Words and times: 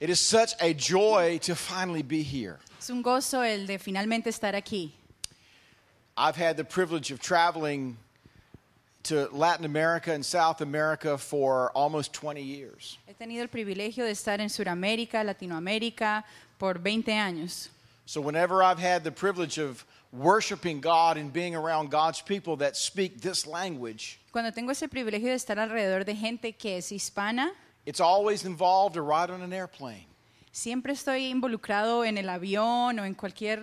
It 0.00 0.08
is 0.08 0.18
such 0.18 0.54
a 0.60 0.72
joy 0.72 1.38
to 1.42 1.54
finally 1.54 2.00
be 2.00 2.22
here. 2.22 2.58
Es 2.78 2.88
un 2.88 3.02
gozo 3.02 3.42
el 3.42 3.66
de 3.66 3.78
finalmente 3.78 4.28
estar 4.30 4.54
aquí. 4.54 4.92
I've 6.16 6.36
had 6.36 6.56
the 6.56 6.64
privilege 6.64 7.10
of 7.10 7.20
traveling 7.20 7.98
to 9.04 9.28
Latin 9.30 9.66
America 9.66 10.12
and 10.12 10.24
South 10.24 10.62
America 10.62 11.18
for 11.18 11.70
almost 11.74 12.14
20 12.14 12.42
years. 12.42 12.96
He 13.06 13.12
tenido 13.12 13.42
el 13.42 13.48
privilegio 13.48 14.04
de 14.04 14.12
estar 14.12 14.40
en 14.40 14.48
Sudamérica, 14.48 15.22
Latinoamérica 15.22 16.24
por 16.58 16.78
20 16.78 17.12
años. 17.12 17.68
So, 18.06 18.22
whenever 18.22 18.62
I've 18.62 18.78
had 18.78 19.04
the 19.04 19.12
privilege 19.12 19.58
of 19.58 19.84
worshiping 20.12 20.80
God 20.80 21.18
and 21.18 21.30
being 21.30 21.54
around 21.54 21.90
God's 21.90 22.22
people 22.22 22.56
that 22.56 22.74
speak 22.74 23.20
this 23.20 23.46
language, 23.46 24.18
Cuando 24.32 24.50
tengo 24.50 24.72
ese 24.72 24.88
privilegio 24.88 25.28
de 25.28 25.34
estar 25.36 25.58
alrededor 25.58 26.06
de 26.06 26.14
gente 26.16 26.52
que 26.52 26.78
es 26.78 26.90
hispana, 26.90 27.52
it's 27.86 28.00
always 28.00 28.44
involved 28.44 28.96
a 28.96 29.02
ride 29.02 29.30
on 29.30 29.42
an 29.42 29.52
airplane. 29.52 30.06
siempre 30.52 30.92
estoy 30.92 31.26
involucrado 31.26 32.04
en 32.04 32.18
el 32.18 32.28
avión 32.28 32.98
o 32.98 33.04
en 33.04 33.14
cualquier 33.14 33.62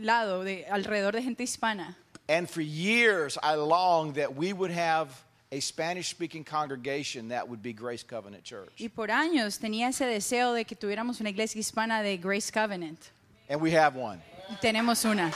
lado 0.00 0.44
de, 0.44 0.66
alrededor 0.66 1.14
de 1.14 1.22
gente 1.22 1.44
hispana. 1.44 1.96
And 2.28 2.48
for 2.48 2.62
years, 2.62 3.38
I 3.42 3.56
longed 3.56 4.14
that 4.16 4.34
we 4.34 4.52
would 4.52 4.70
have 4.70 5.08
a 5.52 5.60
Spanish 5.60 6.08
speaking 6.08 6.42
congregation 6.42 7.28
that 7.28 7.46
would 7.46 7.62
be 7.62 7.72
Grace 7.72 8.02
Covenant 8.02 8.44
Church. 8.44 8.72
Y 8.78 8.88
por 8.88 9.10
años 9.10 9.58
tenía 9.58 9.88
ese 9.88 10.06
deseo 10.06 10.54
de 10.54 10.64
que 10.64 10.74
tuviéramos 10.74 11.20
una 11.20 11.30
iglesia 11.30 11.60
hispana 11.60 12.02
de 12.02 12.16
Grace 12.16 12.50
Covenant. 12.50 12.98
And 13.48 13.60
we 13.60 13.72
have 13.72 13.94
one. 13.94 14.20
Y 14.50 14.56
tenemos 14.56 15.04
una. 15.04 15.32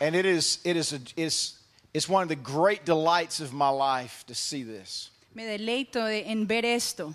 And 0.00 0.16
it 0.16 0.24
is, 0.24 0.60
it 0.64 0.76
is, 0.76 0.94
a, 0.94 1.00
it's, 1.14 1.59
it's 1.94 2.08
one 2.08 2.22
of 2.22 2.28
the 2.28 2.36
great 2.36 2.84
delights 2.84 3.40
of 3.40 3.52
my 3.52 3.68
life 3.68 4.24
to 4.26 4.34
see 4.34 4.62
this. 4.62 5.10
Me 5.34 5.44
deleito 5.44 5.94
de- 6.06 6.24
en 6.24 6.46
ver 6.46 6.64
esto. 6.64 7.14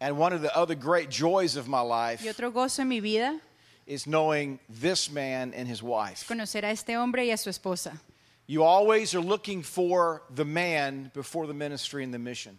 And 0.00 0.18
one 0.18 0.32
of 0.32 0.42
the 0.42 0.54
other 0.56 0.74
great 0.74 1.10
joys 1.10 1.56
of 1.56 1.68
my 1.68 1.80
life 1.80 2.22
Y 2.24 2.28
otro 2.28 2.50
gozo 2.50 2.80
en 2.80 2.88
mi 2.88 3.00
vida 3.00 3.40
is 3.86 4.04
knowing 4.06 4.58
this 4.68 5.10
man 5.10 5.52
and 5.54 5.68
his 5.68 5.82
wife. 5.82 6.26
conocer 6.28 6.64
a 6.64 6.70
este 6.70 6.90
hombre 6.90 7.24
y 7.26 7.30
a 7.32 7.36
su 7.36 7.50
esposa. 7.50 7.98
You 8.46 8.64
always 8.64 9.14
are 9.14 9.20
looking 9.20 9.62
for 9.62 10.22
the 10.34 10.44
man 10.44 11.10
before 11.14 11.46
the 11.46 11.54
ministry 11.54 12.02
and 12.02 12.12
the 12.12 12.18
mission. 12.18 12.58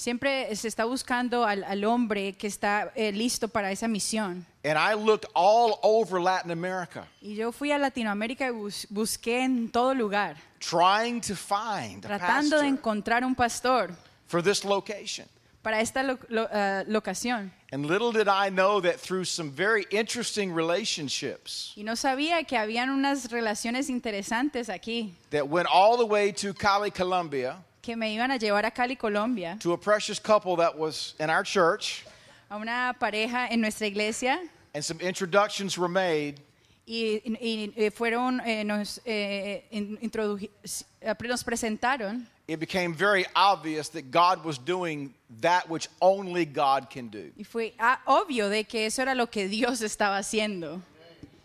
Siempre 0.00 0.54
se 0.54 0.68
está 0.68 0.84
buscando 0.84 1.44
al, 1.44 1.64
al 1.64 1.84
hombre 1.84 2.34
que 2.34 2.46
está 2.46 2.92
eh, 2.94 3.10
listo 3.10 3.48
para 3.48 3.72
esa 3.72 3.88
misión. 3.88 4.46
And 4.64 4.78
I 4.78 4.94
looked 4.94 5.28
all 5.34 5.80
over 5.82 6.20
Latin 6.20 6.52
America 6.52 7.04
Y 7.20 7.34
yo 7.34 7.50
fui 7.50 7.72
a 7.72 7.78
Latinoamérica 7.78 8.46
y 8.46 8.50
bus- 8.52 8.86
busqué 8.90 9.42
en 9.42 9.68
todo 9.72 9.94
lugar, 9.94 10.36
trying 10.60 11.20
to 11.20 11.34
find 11.34 12.04
a 12.04 12.08
tratando 12.16 12.58
de 12.58 12.62
pastor 12.62 12.64
encontrar 12.64 13.24
un 13.24 13.34
pastor 13.34 13.90
for 14.28 14.40
this 14.40 14.64
location. 14.64 15.26
para 15.62 15.80
esta 15.80 16.04
lo- 16.04 16.18
lo- 16.28 16.48
ah, 16.52 16.84
locación. 16.86 17.50
And 17.72 17.84
little 17.86 18.12
did 18.12 18.28
I 18.28 18.50
know 18.50 18.80
that 18.80 19.00
through 19.00 19.24
some 19.24 19.50
very 19.50 19.84
interesting 19.90 20.54
relationships 20.54 21.72
Y 21.76 21.82
no 21.82 21.96
sabía 21.96 22.44
que 22.44 22.56
habían 22.56 22.90
unas 22.90 23.30
relaciones 23.32 23.88
interesantes 23.90 24.68
aquí 24.68 25.12
that 25.30 25.48
went 25.48 25.66
all 25.68 25.96
the 25.98 26.06
way 26.06 26.32
to 26.32 26.54
Cali, 26.54 26.92
Colombia, 26.92 27.56
que 27.82 27.96
me 27.96 28.12
iban 28.14 28.30
a 28.30 28.36
llevar 28.38 28.64
a 28.66 28.70
Cali, 28.70 28.96
Colombia, 28.96 29.56
to 29.60 29.72
a 29.72 29.78
precious 29.78 30.18
couple 30.20 30.56
that 30.56 30.76
was 30.76 31.14
in 31.18 31.30
our 31.30 31.42
church, 31.44 32.04
a 32.50 32.56
una 32.56 32.94
pareja 32.98 33.48
en 33.50 33.60
nuestra 33.60 33.86
iglesia 33.86 34.38
and 34.74 34.84
some 34.84 35.00
introductions 35.00 35.76
were 35.78 35.88
made. 35.88 36.40
y, 36.86 37.20
y- 37.24 37.72
y 37.76 37.90
fueron, 37.90 38.40
eh, 38.46 38.64
nos, 38.64 38.98
eh, 39.04 39.64
in- 39.70 39.98
introduji- 39.98 40.48
eh, 41.02 41.14
nos 41.22 41.44
presentaron 41.44 42.26
It 42.46 42.58
became 42.60 42.94
very 42.94 43.26
obvious 43.36 43.90
that 43.90 44.10
God 44.10 44.42
was 44.42 44.56
doing 44.56 45.12
that 45.42 45.68
which 45.68 45.86
only 46.00 46.46
God 46.46 46.88
can 46.88 47.08
do. 47.08 47.30
y 47.36 47.44
fue 47.44 47.74
ah, 47.78 48.00
obvio 48.06 48.48
de 48.48 48.64
que 48.64 48.86
eso 48.86 49.02
era 49.02 49.14
lo 49.14 49.26
que 49.26 49.48
Dios 49.48 49.82
estaba 49.82 50.16
haciendo. 50.18 50.80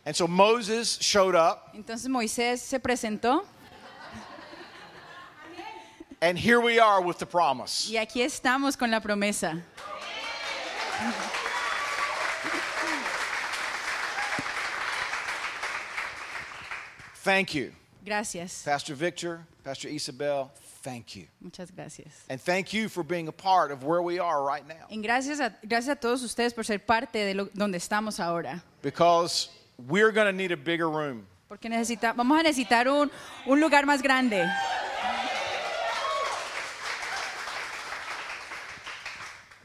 And 0.06 0.16
so 0.16 0.28
Moses 0.28 0.98
showed 1.02 1.36
up, 1.36 1.72
Entonces 1.74 2.08
Moisés 2.10 2.60
se 2.62 2.80
presentó 2.80 3.46
and 6.24 6.40
here 6.40 6.62
we 6.62 6.80
are 6.80 7.02
with 7.02 7.20
the 7.20 7.26
promise. 7.26 7.90
y 7.92 7.98
aquí 7.98 8.22
estamos 8.22 8.78
con 8.78 8.90
la 8.90 9.02
promesa. 9.02 9.62
Thank 17.24 17.54
you. 17.54 17.74
Gracias, 18.06 18.64
Pastor 18.64 18.96
Victor, 18.96 19.46
Pastor 19.64 19.90
Isabel, 19.90 20.52
thank 20.82 21.16
you. 21.16 21.28
muchas 21.42 21.72
gracias. 21.72 22.26
And 22.30 22.40
thank 22.40 22.74
you 22.74 22.90
for 22.90 23.04
being 23.04 23.28
a 23.28 23.32
part 23.32 23.72
of 23.72 23.84
where 23.84 24.02
we 24.02 24.20
are 24.20 24.44
right 24.44 24.66
now. 24.68 24.88
Y 24.90 25.02
gracias 25.02 25.40
a, 25.40 25.54
gracias 25.66 25.90
a 25.90 25.96
todos 25.96 26.24
ustedes 26.24 26.54
por 26.54 26.64
ser 26.64 26.80
parte 26.80 27.20
de 27.26 27.34
lo, 27.34 27.50
donde 27.54 27.78
estamos 27.78 28.20
ahora. 28.20 28.62
Because 28.82 29.50
we're 29.88 30.12
going 30.12 30.28
to 30.28 30.34
need 30.34 30.52
a 30.52 30.58
bigger 30.58 30.90
room. 30.90 31.26
Porque 31.50 31.70
necesita, 31.70 32.14
vamos 32.14 32.40
a 32.40 32.44
necesitar 32.44 32.88
un, 32.88 33.10
un 33.46 33.60
lugar 33.60 33.86
más 33.86 34.02
grande. 34.02 34.46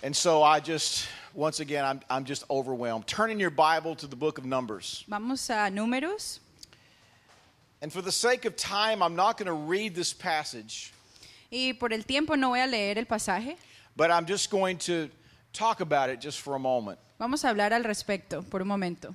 And 0.02 0.14
so 0.14 0.42
I 0.42 0.60
just, 0.60 1.06
once 1.34 1.60
again, 1.60 1.84
I'm, 1.84 2.00
I'm 2.08 2.24
just 2.24 2.44
overwhelmed. 2.50 3.06
Turn 3.06 3.30
in 3.30 3.40
your 3.40 3.50
Bible 3.50 3.96
to 3.96 4.06
the 4.06 4.16
book 4.16 4.38
of 4.38 4.44
Numbers. 4.44 5.04
Vamos 5.08 5.50
a 5.50 5.70
números. 5.70 6.38
And 7.82 7.92
for 7.92 8.02
the 8.02 8.12
sake 8.12 8.44
of 8.44 8.56
time, 8.56 9.02
I'm 9.02 9.16
not 9.16 9.36
going 9.38 9.46
to 9.46 9.52
read 9.52 9.94
this 9.94 10.12
passage, 10.12 10.92
Y 11.50 11.72
por 11.78 11.92
el 11.92 12.02
tiempo 12.02 12.34
no 12.34 12.50
voy 12.50 12.62
a 12.62 12.66
leer 12.66 12.98
el 12.98 13.04
pasaje. 13.06 13.56
but 13.96 14.10
I'm 14.10 14.26
just 14.26 14.50
going 14.50 14.78
to 14.78 15.08
talk 15.52 15.80
about 15.80 16.10
it 16.10 16.20
just 16.20 16.40
for 16.40 16.54
a 16.54 16.58
moment. 16.58 16.98
Vamos 17.18 17.42
a 17.44 17.48
hablar 17.48 17.72
al 17.72 17.82
respecto 17.84 18.42
por 18.48 18.60
un 18.60 18.68
momento. 18.68 19.14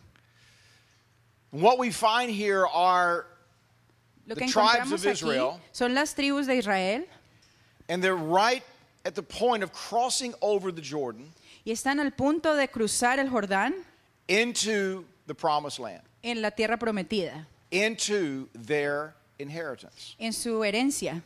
What 1.52 1.78
we 1.78 1.92
find 1.92 2.32
here 2.32 2.66
are, 2.68 3.26
Lo 4.28 4.36
The 4.36 4.42
que 4.42 4.48
tribes 4.52 4.80
encontramos 4.88 4.94
of 4.94 5.00
aquí 5.02 5.12
Israel. 5.12 5.60
son 5.74 5.94
las 5.94 6.14
tribus 6.14 6.48
de 6.48 6.56
Israel 6.58 7.04
and 7.90 8.02
they're 8.04 8.16
right 8.16 8.64
at 9.06 9.16
the 9.16 9.24
point 9.24 9.64
of 9.64 9.72
crossing 9.74 10.34
over 10.42 10.72
the 10.72 10.82
Jordan 10.82 11.32
y 11.66 11.72
están 11.72 12.00
al 12.00 12.12
punto 12.12 12.56
de 12.56 12.68
cruzar 12.68 13.20
el 13.20 13.30
Jordán 13.30 13.74
into 14.28 15.06
the 15.28 15.34
promised 15.36 15.80
land, 15.80 16.02
en 16.24 16.42
la 16.42 16.52
tierra 16.52 16.78
prometida, 16.78 17.46
into 17.72 18.48
their 18.54 19.14
inheritance. 19.40 20.16
en 20.20 20.32
su 20.34 20.60
herencia. 20.64 21.22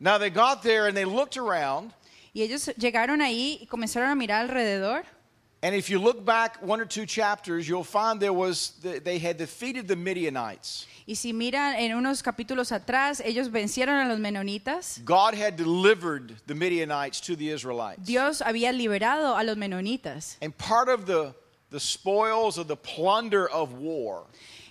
Now 0.00 0.18
they 0.18 0.30
got 0.30 0.62
there 0.62 0.86
and 0.86 0.96
they 0.96 1.04
looked 1.04 1.36
around, 1.36 1.92
Y 2.34 2.42
ellos 2.42 2.66
llegaron 2.76 3.20
ahí 3.22 3.58
y 3.62 3.66
comenzaron 3.66 4.10
a 4.10 4.14
mirar 4.16 4.40
alrededor. 4.50 5.04
And 5.64 5.74
if 5.74 5.88
you 5.88 5.98
look 5.98 6.22
back 6.22 6.62
one 6.62 6.78
or 6.78 6.84
two 6.84 7.06
chapters, 7.06 7.66
you'll 7.66 7.84
find 7.84 8.20
there 8.20 8.34
was 8.34 8.72
they 8.82 9.18
had 9.18 9.38
defeated 9.38 9.88
the 9.88 9.96
Midianites. 9.96 10.86
Y 11.06 11.14
si 11.14 11.32
miran 11.32 11.74
en 11.76 11.92
unos 11.92 12.22
capítulos 12.22 12.70
atrás, 12.70 13.22
ellos 13.24 13.48
vencieron 13.48 14.04
a 14.04 14.08
los 14.08 14.18
menonitas. 14.18 15.02
God 15.06 15.34
had 15.34 15.56
delivered 15.56 16.34
the 16.46 16.54
Midianites 16.54 17.18
to 17.22 17.34
the 17.34 17.48
Israelites. 17.48 18.04
Dios 18.04 18.42
había 18.42 18.72
liberado 18.72 19.38
a 19.38 19.42
los 19.42 19.56
menonitas. 19.56 20.36
And 20.42 20.54
part 20.56 20.90
of 20.90 21.06
the, 21.06 21.34
the 21.70 21.80
spoils 21.80 22.58
of 22.58 22.68
the 22.68 22.76
plunder 22.76 23.48
of 23.48 23.72
war 23.72 24.26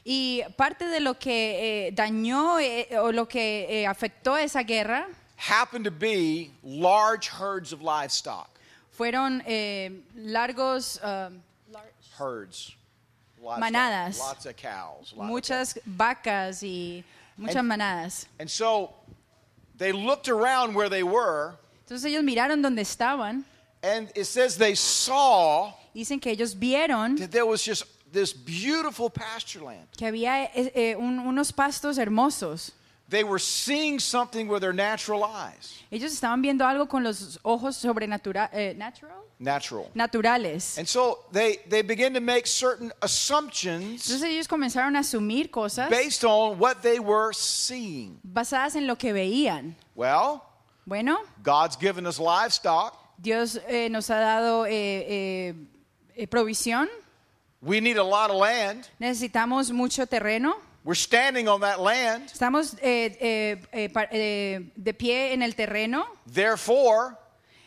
Y 0.06 0.44
parte 0.58 0.86
de 0.86 1.00
lo 1.00 1.16
que 1.16 1.88
eh, 1.88 1.92
dañó 1.92 2.60
eh, 2.60 2.88
o 2.98 3.12
lo 3.12 3.26
que 3.26 3.66
eh, 3.68 3.88
afectó 3.88 4.38
esa 4.38 4.62
guerra 4.62 5.08
happened 5.38 5.86
to 5.86 5.92
be 5.92 6.52
large 6.62 7.30
herds 7.30 7.74
of 7.74 7.82
livestock. 7.82 8.53
Fueron 8.98 9.42
eh, 9.46 9.90
largos, 10.16 11.00
ah, 11.04 11.30
Herds. 12.20 12.76
Livestock. 13.42 13.60
Manadas. 13.60 14.20
Lots 14.20 14.46
of 14.46 14.56
cows. 14.56 15.12
lots 15.12 15.12
of 15.14 15.18
muchas 15.26 15.80
vacas 15.86 16.64
y 16.64 17.04
muchas 17.38 17.58
And- 17.58 17.68
manadas. 17.68 18.26
And 18.40 18.50
so 18.50 18.94
they 19.78 19.92
looked 19.92 20.30
around 20.30 20.76
where 20.76 20.88
they 20.90 21.04
were, 21.04 21.56
Entonces 21.86 22.06
ellos 22.06 22.24
miraron 22.24 22.62
donde 22.62 22.80
estaban. 22.82 23.44
and 23.82 24.10
it 24.16 24.26
says 24.26 24.58
they 24.58 24.76
saw 24.76 25.74
Dicen 25.94 26.22
que 26.22 26.32
ellos 26.32 26.54
vieron 26.56 27.18
that 27.18 27.32
there 27.32 27.46
was 27.46 27.62
just 27.62 27.84
this 28.14 28.32
beautiful 28.32 29.10
pasture 29.10 29.62
land. 29.62 29.88
que 29.98 30.08
había 30.08 30.46
eh, 30.56 30.72
eh, 30.74 30.96
un- 30.96 31.20
unos 31.20 31.52
pastos 31.52 31.98
hermosos. 31.98 32.72
They 33.14 33.24
were 33.24 33.38
seeing 33.38 34.00
something 34.00 34.48
with 34.48 34.62
their 34.62 34.74
natural 34.74 35.24
eyes. 35.24 35.84
Ellos 35.92 36.12
estaban 36.12 36.42
viendo 36.42 36.66
algo 36.66 36.88
con 36.90 37.04
los 37.04 37.40
ojos 37.44 37.78
sobrenaturales, 37.78 38.76
natural? 38.76 39.20
Natural. 39.38 39.86
naturales. 39.94 40.80
And 40.80 40.88
so 40.88 41.20
they, 41.32 41.60
they 41.70 41.84
begin 41.84 42.16
to 42.16 42.20
make 42.20 42.48
certain 42.48 42.92
assumptions 43.04 44.08
Entonces 44.08 44.24
ellos 44.24 44.48
comenzaron 44.48 44.96
a 44.96 45.02
asumir 45.02 45.52
cosas 45.52 45.92
based 45.92 46.24
on 46.24 46.58
what 46.58 46.82
they 46.82 47.00
were 47.00 47.34
seeing. 47.34 48.20
basadas 48.24 48.76
en 48.76 48.88
lo 48.88 48.96
que 48.96 49.14
veían. 49.14 49.76
Well, 49.94 50.42
Bueno, 50.84 51.20
God's 51.44 51.78
given 51.78 52.08
us 52.08 52.18
livestock. 52.20 52.98
Dios 53.22 53.60
eh, 53.68 53.90
nos 53.90 54.10
ha 54.10 54.16
dado 54.16 54.66
eh, 54.66 54.72
eh, 54.72 55.54
eh, 56.16 56.28
provisión. 56.28 56.90
We 57.62 57.80
need 57.80 57.98
a 57.98 58.04
lot 58.04 58.32
of 58.32 58.38
land. 58.38 58.88
Necesitamos 59.00 59.72
mucho 59.72 60.08
terreno. 60.08 60.56
We're 60.86 60.96
standing 60.96 61.48
on 61.48 61.62
that 61.62 61.80
land. 61.80 62.30
Estamos 62.32 62.76
eh, 62.82 63.16
eh, 63.22 63.58
eh, 63.72 63.90
eh, 64.12 64.60
de 64.76 64.94
pie 64.94 65.34
en 65.34 65.42
el 65.42 65.54
terreno. 65.56 66.06
Therefore, 66.26 67.18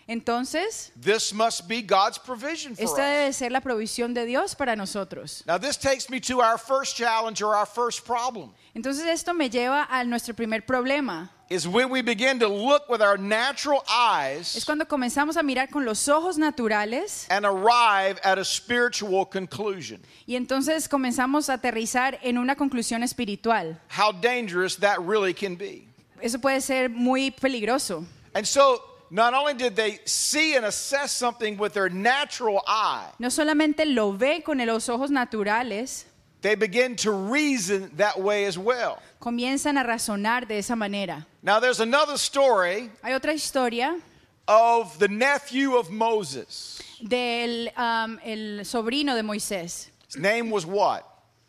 Entonces, 0.09 0.93
this 0.95 1.33
must 1.33 1.67
be 1.67 1.83
God's 1.83 2.17
provision 2.19 2.77
for 2.77 2.85
esta 2.85 3.01
us. 3.03 3.09
debe 3.09 3.33
ser 3.33 3.51
la 3.51 3.61
provisión 3.61 4.15
de 4.15 4.25
Dios 4.25 4.55
para 4.55 4.77
nosotros. 4.77 5.43
Now, 5.47 5.59
this 5.59 5.77
takes 5.77 6.09
me 6.09 6.21
to 6.21 6.41
our 6.41 6.59
first 6.59 6.97
challenge 6.97 7.43
or 7.43 7.57
our 7.57 7.67
first 7.67 8.05
problem. 8.05 8.53
Entonces 8.75 9.05
esto 9.07 9.35
me 9.35 9.51
lleva 9.51 9.87
a 9.91 10.05
nuestro 10.05 10.33
primer 10.35 10.65
problema. 10.65 11.31
Is 11.49 11.69
when 11.69 11.91
we 11.91 12.03
begin 12.03 12.41
to 12.41 12.49
look 12.49 12.89
with 12.89 13.01
our 13.01 13.17
natural 13.17 13.85
eyes 13.89 14.57
Es 14.57 14.65
cuando 14.65 14.85
comenzamos 14.85 15.37
a 15.37 15.43
mirar 15.45 15.71
con 15.71 15.85
los 15.85 16.09
ojos 16.09 16.37
naturales 16.39 17.25
and 17.31 17.47
arrive 17.47 18.19
at 18.25 18.37
a 18.37 18.45
spiritual 18.45 19.25
conclusion. 19.27 20.01
y 20.27 20.35
entonces 20.35 20.89
comenzamos 20.89 21.49
a 21.49 21.55
aterrizar 21.55 22.19
en 22.23 22.37
una 22.39 22.57
conclusión 22.57 23.05
espiritual. 23.05 23.79
How 23.89 24.11
dangerous 24.11 24.77
that 24.79 24.99
really 25.01 25.33
can 25.33 25.55
be. 25.55 25.87
Eso 26.21 26.41
puede 26.41 26.61
ser 26.63 26.89
muy 26.91 27.31
peligroso. 27.31 28.05
And 28.35 28.45
so, 28.45 28.83
not 29.11 29.33
only 29.33 29.55
did 29.55 29.77
they 29.77 30.01
see 30.05 30.57
and 30.57 30.65
assess 30.67 31.13
something 31.13 31.57
with 31.59 31.73
their 31.75 31.89
natural 31.89 32.61
eye, 32.67 33.07
No 33.21 33.29
solamente 33.31 33.87
lo 33.87 34.13
ve 34.13 34.43
con 34.43 34.59
los 34.67 34.89
ojos 34.89 35.11
naturales, 35.13 36.07
they 36.47 36.55
begin 36.55 36.95
to 36.95 37.11
reason 37.11 37.91
that 37.97 38.21
way 38.21 38.45
as 38.45 38.57
well. 38.57 39.03
comienzan 39.21 39.77
a 39.81 39.85
razonar 39.85 40.47
de 40.47 40.59
esa 40.59 40.77
manera. 40.77 41.27
Now, 41.43 41.59
there's 41.59 41.81
another 41.81 42.17
story 42.17 42.89
Hay 43.03 43.13
otra 43.15 43.33
historia 43.33 44.01
of 44.47 44.97
the 45.01 45.09
nephew 45.09 45.77
of 45.77 45.91
Moses. 45.91 46.81
del 47.03 47.69
um, 47.77 48.21
el 48.25 48.65
sobrino 48.65 49.17
de 49.17 49.23
Moisés. 49.23 49.89
His 50.07 50.17
name 50.19 50.51
was 50.51 50.65
what? 50.65 51.05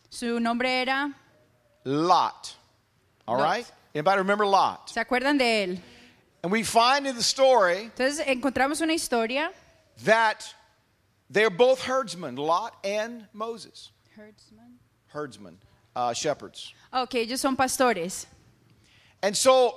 Su 0.10 0.40
nombre 0.40 0.68
era, 0.68 1.14
Lot. 1.84 2.56
All 3.28 3.38
Lot. 3.38 3.44
right? 3.44 3.72
Anybody 3.94 4.18
remember 4.20 4.48
Lot? 4.48 4.90
¿se 4.90 5.00
acuerdan 5.04 5.38
de 5.38 5.64
él? 5.66 5.80
And 6.44 6.52
we 6.52 6.64
find 6.64 7.06
in 7.06 7.16
the 7.16 7.22
story 7.24 7.92
Entonces 7.96 8.26
encontramos 8.26 8.82
una 8.82 8.94
historia. 8.94 9.52
that 10.06 10.52
they're 11.30 11.50
both 11.52 11.84
herdsmen, 11.84 12.36
Lot 12.36 12.76
and 12.84 13.28
Moses. 13.34 13.92
Herdsmen, 14.16 14.77
uh, 15.96 16.14
shepherds. 16.14 16.74
Ok, 16.94 17.26
ellos 17.26 17.40
son 17.40 17.56
pastores. 17.56 18.26
And 19.22 19.36
so, 19.36 19.76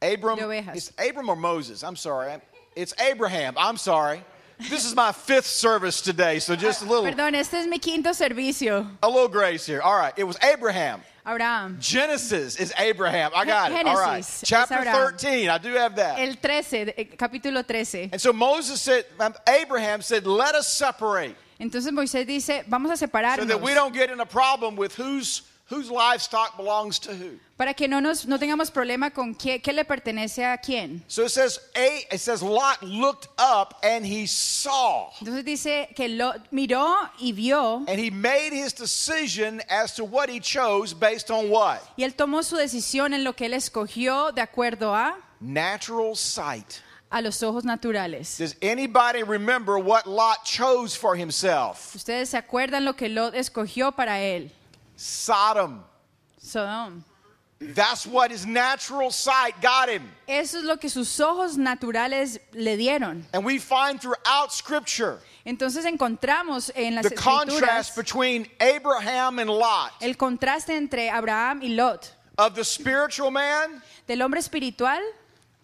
Abram, 0.00 0.38
De 0.38 0.44
ovejas. 0.44 0.76
it's 0.76 0.92
Abram 0.98 1.28
or 1.28 1.36
Moses? 1.36 1.82
I'm 1.82 1.96
sorry. 1.96 2.32
It's 2.76 2.94
Abraham. 3.00 3.54
I'm 3.58 3.76
sorry. 3.76 4.22
This 4.68 4.84
is 4.84 4.94
my 4.94 5.10
fifth 5.12 5.46
service 5.46 6.02
today, 6.02 6.38
so 6.38 6.54
just 6.54 6.82
a 6.82 6.84
little, 6.84 7.04
Perdón, 7.04 7.34
este 7.34 7.54
es 7.54 7.66
mi 7.66 7.78
quinto 7.78 8.10
servicio. 8.10 8.86
a 9.02 9.08
little 9.08 9.28
grace 9.28 9.64
here. 9.64 9.80
All 9.80 9.96
right, 9.96 10.12
it 10.16 10.24
was 10.24 10.36
Abraham. 10.42 11.00
Abraham. 11.26 11.78
Genesis 11.80 12.56
is 12.56 12.72
Abraham. 12.78 13.30
I 13.34 13.44
got 13.44 13.72
it. 13.72 13.86
All 13.86 13.96
right. 13.96 14.42
Chapter 14.44 14.74
Abraham. 14.74 15.12
13, 15.12 15.48
I 15.48 15.58
do 15.58 15.72
have 15.74 15.96
that. 15.96 16.18
El 16.18 16.34
13, 16.34 16.92
eh, 16.96 17.04
capítulo 17.16 17.66
13. 17.66 18.10
And 18.12 18.20
so 18.20 18.32
Moses 18.32 18.80
said, 18.80 19.04
um, 19.18 19.34
Abraham 19.48 20.02
said, 20.02 20.26
let 20.26 20.54
us 20.54 20.72
separate 20.72 21.36
Entonces 21.60 21.92
Moisés 21.92 22.26
dice, 22.26 22.64
vamos 22.66 22.90
a 22.90 22.96
so 22.96 23.06
separarnos 23.06 23.46
that 23.46 23.60
we 23.60 23.74
don't 23.74 23.94
get 23.94 24.10
in 24.10 24.18
a 24.20 24.26
problem 24.26 24.76
with 24.76 24.92
whose, 24.98 25.42
whose 25.68 25.90
livestock 25.90 26.56
belongs 26.56 26.98
to 26.98 27.12
who. 27.12 27.38
para 27.58 27.74
que 27.74 27.86
no, 27.86 28.00
nos, 28.00 28.26
no 28.26 28.38
tengamos 28.38 28.70
problema 28.70 29.10
con 29.12 29.34
qué, 29.34 29.60
qué 29.60 29.74
le 29.74 29.84
pertenece 29.84 30.42
a 30.42 30.56
quién. 30.56 31.02
So 31.06 31.24
it 31.24 31.30
says, 31.30 31.60
a, 31.76 32.06
it 32.10 32.18
says 32.18 32.42
Lot 32.42 32.82
looked 32.82 33.28
up 33.38 33.78
and 33.82 34.06
he 34.06 34.26
saw. 34.26 35.10
Entonces 35.20 35.44
dice 35.44 35.88
que 35.94 36.08
lo 36.08 36.32
miró 36.50 36.96
y 37.18 37.32
vio 37.32 37.84
And 37.86 37.98
he 38.00 38.10
made 38.10 38.54
his 38.54 38.72
decision 38.72 39.60
as 39.68 39.94
to 39.96 40.04
what 40.06 40.30
he 40.30 40.40
chose 40.40 40.94
based 40.94 41.30
on 41.30 41.50
what? 41.50 41.80
y 41.98 42.04
él 42.04 42.14
tomó 42.14 42.42
su 42.42 42.56
decisión 42.56 43.12
en 43.12 43.22
lo 43.22 43.34
que 43.34 43.44
él 43.44 43.52
escogió 43.52 44.32
de 44.32 44.40
acuerdo 44.40 44.94
a, 44.94 45.18
Natural 45.42 46.16
sight. 46.16 46.80
A 47.10 47.20
los 47.20 47.42
ojos 47.42 47.64
naturales. 47.64 48.38
Does 48.38 48.54
anybody 48.62 49.22
remember 49.22 49.78
what 49.78 50.06
Lot 50.06 50.44
chose 50.44 50.94
for 50.94 51.16
himself? 51.16 51.94
Ustedes 51.94 52.30
se 52.30 52.38
acuerdan 52.38 52.84
lo 52.84 52.92
que 52.94 53.08
Lot 53.08 53.34
escogió 53.34 53.94
para 53.94 54.20
él. 54.20 54.50
Sodom. 54.96 55.82
Sodom. 56.38 57.04
That's 57.62 58.06
what 58.06 58.30
his 58.30 58.46
natural 58.46 59.10
sight 59.10 59.60
got 59.60 59.90
him. 59.90 60.10
Eso 60.26 60.58
es 60.58 60.64
lo 60.64 60.78
que 60.78 60.88
sus 60.88 61.20
ojos 61.20 61.58
naturales 61.58 62.38
le 62.54 62.76
dieron. 62.78 63.24
And 63.34 63.44
we 63.44 63.58
find 63.58 64.00
throughout 64.00 64.50
Scripture 64.50 65.18
Entonces 65.44 65.84
encontramos 65.84 66.70
en 66.74 66.94
las 66.94 67.06
the 67.06 67.14
contrast 67.14 67.96
between 67.96 68.46
Abraham 68.60 69.38
and 69.40 69.50
Lot 69.50 69.92
el 70.00 70.14
contraste 70.14 70.70
entre 70.70 71.10
Abraham 71.10 71.60
y 71.62 71.68
Lot, 71.68 72.14
of 72.38 72.54
the 72.54 72.64
spiritual 72.64 73.30
man 73.30 73.82
del 74.06 74.22
hombre 74.22 74.40
espiritual 74.40 75.00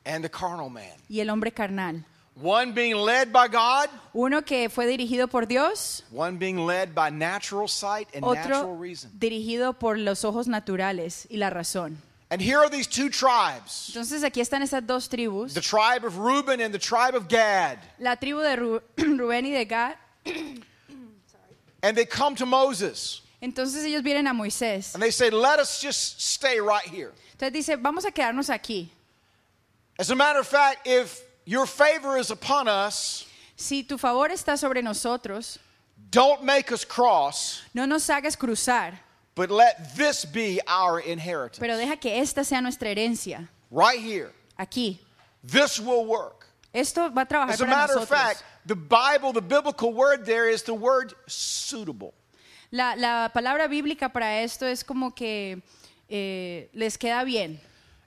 and 0.06 0.24
the 0.24 0.30
carnal 0.30 0.70
man. 0.70 0.94
y 1.10 1.20
el 1.20 1.28
hombre 1.28 1.50
carnal. 1.52 2.02
One 2.40 2.72
being 2.72 2.94
led 2.96 3.32
by 3.32 3.48
God, 3.48 3.88
Uno 4.14 4.42
que 4.42 4.68
fue 4.68 4.86
dirigido 4.86 5.26
por 5.28 5.46
Dios, 5.46 6.02
one 6.10 6.36
being 6.38 6.66
led 6.66 6.94
by 6.94 7.10
natural 7.10 7.66
sight 7.66 8.08
and 8.14 8.22
natural 8.24 8.60
otro 8.64 8.74
reason. 8.76 9.10
dirigido 9.18 9.78
por 9.78 9.96
los 9.98 10.22
ojos 10.24 10.46
naturales 10.46 11.26
y 11.30 11.36
la 11.38 11.50
razón. 11.50 11.96
And 12.28 12.42
here 12.42 12.58
are 12.58 12.68
these 12.68 12.86
two 12.88 13.08
tribes 13.08 13.88
Entonces 13.88 14.22
aquí 14.24 14.40
están 14.40 14.60
esas 14.62 14.84
dos 14.86 15.08
tribus, 15.08 15.54
the 15.54 15.60
tribe 15.60 16.04
of 16.04 16.18
Reuben 16.18 16.60
and 16.60 16.74
the 16.74 16.78
tribe 16.78 17.14
of 17.16 17.26
Gad. 17.28 17.78
la 17.98 18.16
tribu 18.16 18.40
de 18.40 18.56
Ru- 18.56 18.82
Rubén 18.96 19.46
y 19.46 19.52
de 19.52 19.64
Gad. 19.64 19.96
And 21.82 21.96
they 21.96 22.04
come 22.06 22.34
to 22.36 22.46
Moses 22.46 23.22
Entonces 23.40 23.84
ellos 23.84 24.02
vienen 24.02 24.26
a 24.26 24.32
Moisés. 24.34 24.94
and 24.94 25.02
they 25.02 25.10
say, 25.10 25.30
Let 25.30 25.58
us 25.60 25.80
just 25.80 26.20
stay 26.20 26.58
right 26.58 26.84
here. 26.86 27.12
Entonces 27.38 27.52
dice, 27.52 27.76
vamos 27.76 28.04
a 28.04 28.10
quedarnos 28.10 28.48
aquí. 28.50 28.88
As 29.98 30.10
a 30.10 30.14
matter 30.16 30.40
of 30.40 30.46
fact, 30.46 30.86
if 30.86 31.22
your 31.44 31.66
favor 31.66 32.16
is 32.18 32.30
upon 32.30 32.68
us, 32.68 33.24
Si 33.56 33.82
tu 33.84 33.96
favor 33.96 34.28
está 34.30 34.58
sobre 34.58 34.82
nosotros, 34.82 35.58
don't 36.10 36.44
make 36.44 36.70
us 36.72 36.84
cross, 36.84 37.62
no 37.72 37.86
nos 37.86 38.06
hagas 38.08 38.36
cruzar, 38.36 38.92
but 39.34 39.50
let 39.50 39.96
this 39.96 40.26
be 40.26 40.60
our 40.66 41.00
inheritance. 41.00 41.58
pero 41.58 41.76
deja 41.76 41.96
que 41.96 42.10
esta 42.20 42.44
sea 42.44 42.60
nuestra 42.60 42.88
herencia, 42.90 43.48
Right 43.70 43.98
here. 44.00 44.32
aquí. 44.58 44.98
This 45.42 45.80
will 45.80 46.04
work. 46.04 46.46
Esto 46.74 47.08
va 47.10 47.22
a 47.22 47.26
trabajar 47.26 47.50
As 47.54 47.60
a 47.62 47.64
para 47.64 47.76
matter 47.76 47.98
of 47.98 48.08
fact, 48.08 48.44
the 48.66 48.76
Bible, 48.76 49.32
the 49.32 49.40
biblical 49.40 49.94
word 49.94 50.26
there 50.26 50.48
is 50.50 50.62
the 50.64 50.74
word 50.74 51.14
suitable. 51.26 52.12
La, 52.70 52.92
la 52.94 53.30
palabra 53.34 53.68
bíblica 53.68 54.12
para 54.12 54.42
esto 54.42 54.66
es 54.66 54.82
como 54.82 55.12
que 55.12 55.62
eh, 56.10 56.68
les 56.74 56.98
queda 56.98 57.24
bien. 57.24 57.58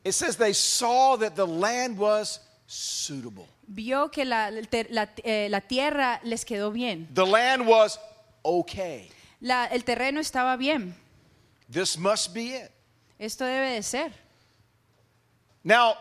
It 0.04 0.14
says 0.14 0.38
they 0.38 0.54
saw 0.54 1.18
that 1.18 1.36
the 1.36 1.46
land 1.46 1.98
was 1.98 2.40
suitable. 2.68 3.48
Vio 3.68 4.08
que 4.10 4.24
la, 4.26 4.50
la- 4.90 5.06
eh, 5.24 5.48
la 5.50 5.60
tierra 5.60 6.20
les 6.24 6.44
quedó 6.46 6.72
bien. 6.74 7.08
The 7.14 7.26
land 7.26 7.68
was 7.68 8.00
okay. 8.44 9.10
La- 9.42 9.66
el 9.72 9.82
terreno 9.84 10.20
estaba 10.20 10.58
bien. 10.58 10.96
This 11.70 11.98
must 11.98 12.34
be 12.34 12.56
it. 12.56 12.72
Esto 13.20 13.44
debe 13.46 13.76
de 13.76 13.84
ser. 13.84 14.12
Now, 15.64 15.98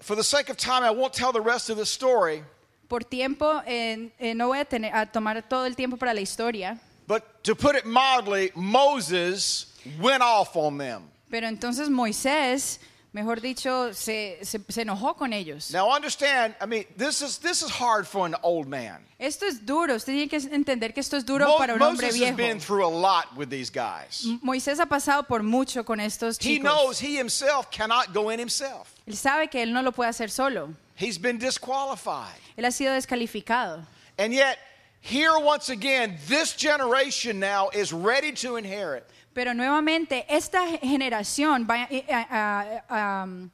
for 0.00 0.14
the 0.14 0.22
sake 0.22 0.50
of 0.50 0.56
time, 0.56 0.84
I 0.84 0.90
won't 0.90 1.12
tell 1.14 1.32
the 1.32 1.40
rest 1.40 1.70
of 1.70 1.76
the 1.78 1.86
story, 1.86 2.42
Por 2.88 3.00
tiempo, 3.00 3.60
eh, 3.66 4.08
eh, 4.18 4.32
no 4.34 4.48
voy 4.48 4.60
a, 4.60 4.64
tener, 4.64 4.90
a 4.94 5.04
tomar 5.06 5.42
todo 5.48 5.64
el 5.66 5.74
tiempo 5.74 5.96
para 5.98 6.14
la 6.14 6.20
historia, 6.20 6.78
but 7.06 7.42
to 7.44 7.54
put 7.54 7.74
it 7.76 7.84
mildly, 7.84 8.50
Moses 8.54 9.66
went 10.00 10.22
off 10.22 10.56
on 10.56 10.78
them. 10.78 11.10
pero 11.30 11.46
entonces 11.48 11.90
Moisés, 11.90 12.78
mejor 13.18 13.40
dicho, 13.40 13.92
se, 13.92 14.38
se- 14.42 14.60
se 14.68 14.82
enojó 14.82 15.16
con 15.16 15.32
ellos. 15.32 15.70
Now, 15.72 15.90
understand, 15.94 16.54
I 16.60 16.66
mean, 16.66 16.84
this 16.96 17.20
is, 17.22 17.38
this 17.38 17.62
is 17.62 17.70
hard 17.70 18.06
for 18.06 18.26
an 18.26 18.34
old 18.42 18.66
man. 18.68 19.04
Esto 19.18 19.46
es 19.46 19.64
duro, 19.66 19.94
usted 19.96 20.12
tiene 20.12 20.28
que 20.28 20.38
entender 20.54 20.92
que 20.94 21.00
esto 21.00 21.16
es 21.16 21.24
duro 21.24 21.46
Mo- 21.46 21.58
para 21.58 21.74
un 21.74 21.82
hombre 21.82 22.06
Moses 22.06 22.20
has 22.22 22.30
viejo. 22.30 22.36
been 22.36 22.60
through 22.60 22.84
a 22.86 22.88
lot 22.88 23.36
with 23.36 23.48
these 23.50 23.70
guys. 23.70 24.24
Moisés 24.42 24.78
ha 24.78 24.86
pasado 24.86 25.26
por 25.26 25.42
mucho 25.42 25.84
con 25.84 25.98
estos 26.00 26.38
He 26.38 26.58
chicos. 26.58 26.62
knows 26.62 26.98
he 27.00 27.16
himself 27.18 27.70
cannot 27.70 28.12
go 28.14 28.30
in 28.30 28.38
himself. 28.38 28.94
Él 29.06 29.16
sabe 29.16 29.48
que 29.50 29.60
él 29.62 29.72
no 29.72 29.82
lo 29.82 29.90
puede 29.92 30.08
hacer 30.10 30.30
solo. 30.30 30.72
He's 30.94 31.18
been 31.18 31.38
disqualified. 31.38 32.38
Él 32.56 32.64
ha 32.64 32.70
sido 32.70 32.92
descalificado. 32.94 33.84
And 34.18 34.32
yet, 34.32 34.58
here 35.00 35.38
once 35.38 35.68
again, 35.70 36.16
this 36.28 36.54
generation 36.56 37.38
now 37.40 37.70
is 37.72 37.92
ready 37.92 38.32
to 38.32 38.56
inherit. 38.56 39.04
Pero 39.38 39.54
nuevamente, 39.54 40.24
esta 40.28 40.66
generación 40.78 41.64
va 41.64 41.84
a, 41.84 41.88
a- 42.10 42.82
a- 42.88 43.22
um, 43.22 43.48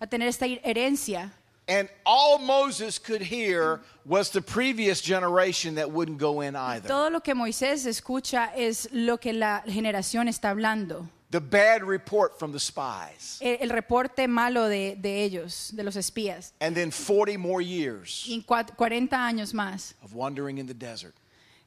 a 0.00 0.06
tener 0.08 0.26
esta 0.26 0.46
herencia. 0.46 1.30
And 1.68 1.88
all 2.04 2.40
Moses 2.40 2.98
could 2.98 3.22
hear 3.22 3.78
was 4.04 4.30
the 4.30 4.42
previous 4.42 5.00
generation 5.00 5.76
that 5.76 5.88
wouldn't 5.88 6.18
go 6.18 6.40
in 6.40 6.56
either. 6.56 6.88
Todo 6.88 7.08
lo 7.10 7.20
que 7.20 7.34
Moisés 7.36 7.86
escucha 7.86 8.50
es 8.56 8.88
lo 8.90 9.18
que 9.18 9.32
la 9.32 9.62
generación 9.64 10.26
está 10.26 10.50
hablando. 10.50 11.08
The 11.30 11.38
bad 11.40 11.84
report 11.84 12.36
from 12.36 12.50
the 12.50 12.58
spies. 12.58 13.38
El, 13.40 13.58
el 13.60 13.70
reporte 13.70 14.26
malo 14.26 14.66
de, 14.68 14.96
de 14.96 15.22
ellos, 15.22 15.70
de 15.72 15.84
los 15.84 15.94
espías. 15.94 16.52
And 16.60 16.74
then 16.74 16.90
40 16.90 17.38
more 17.38 17.62
years 17.62 18.24
Y 18.26 18.34
en 18.34 18.42
cua- 18.42 18.74
40 18.74 19.14
años 19.16 19.54
más 19.54 19.94
of 20.02 20.12
wandering 20.14 20.58
in 20.58 20.66
the 20.66 20.74
desert. 20.74 21.14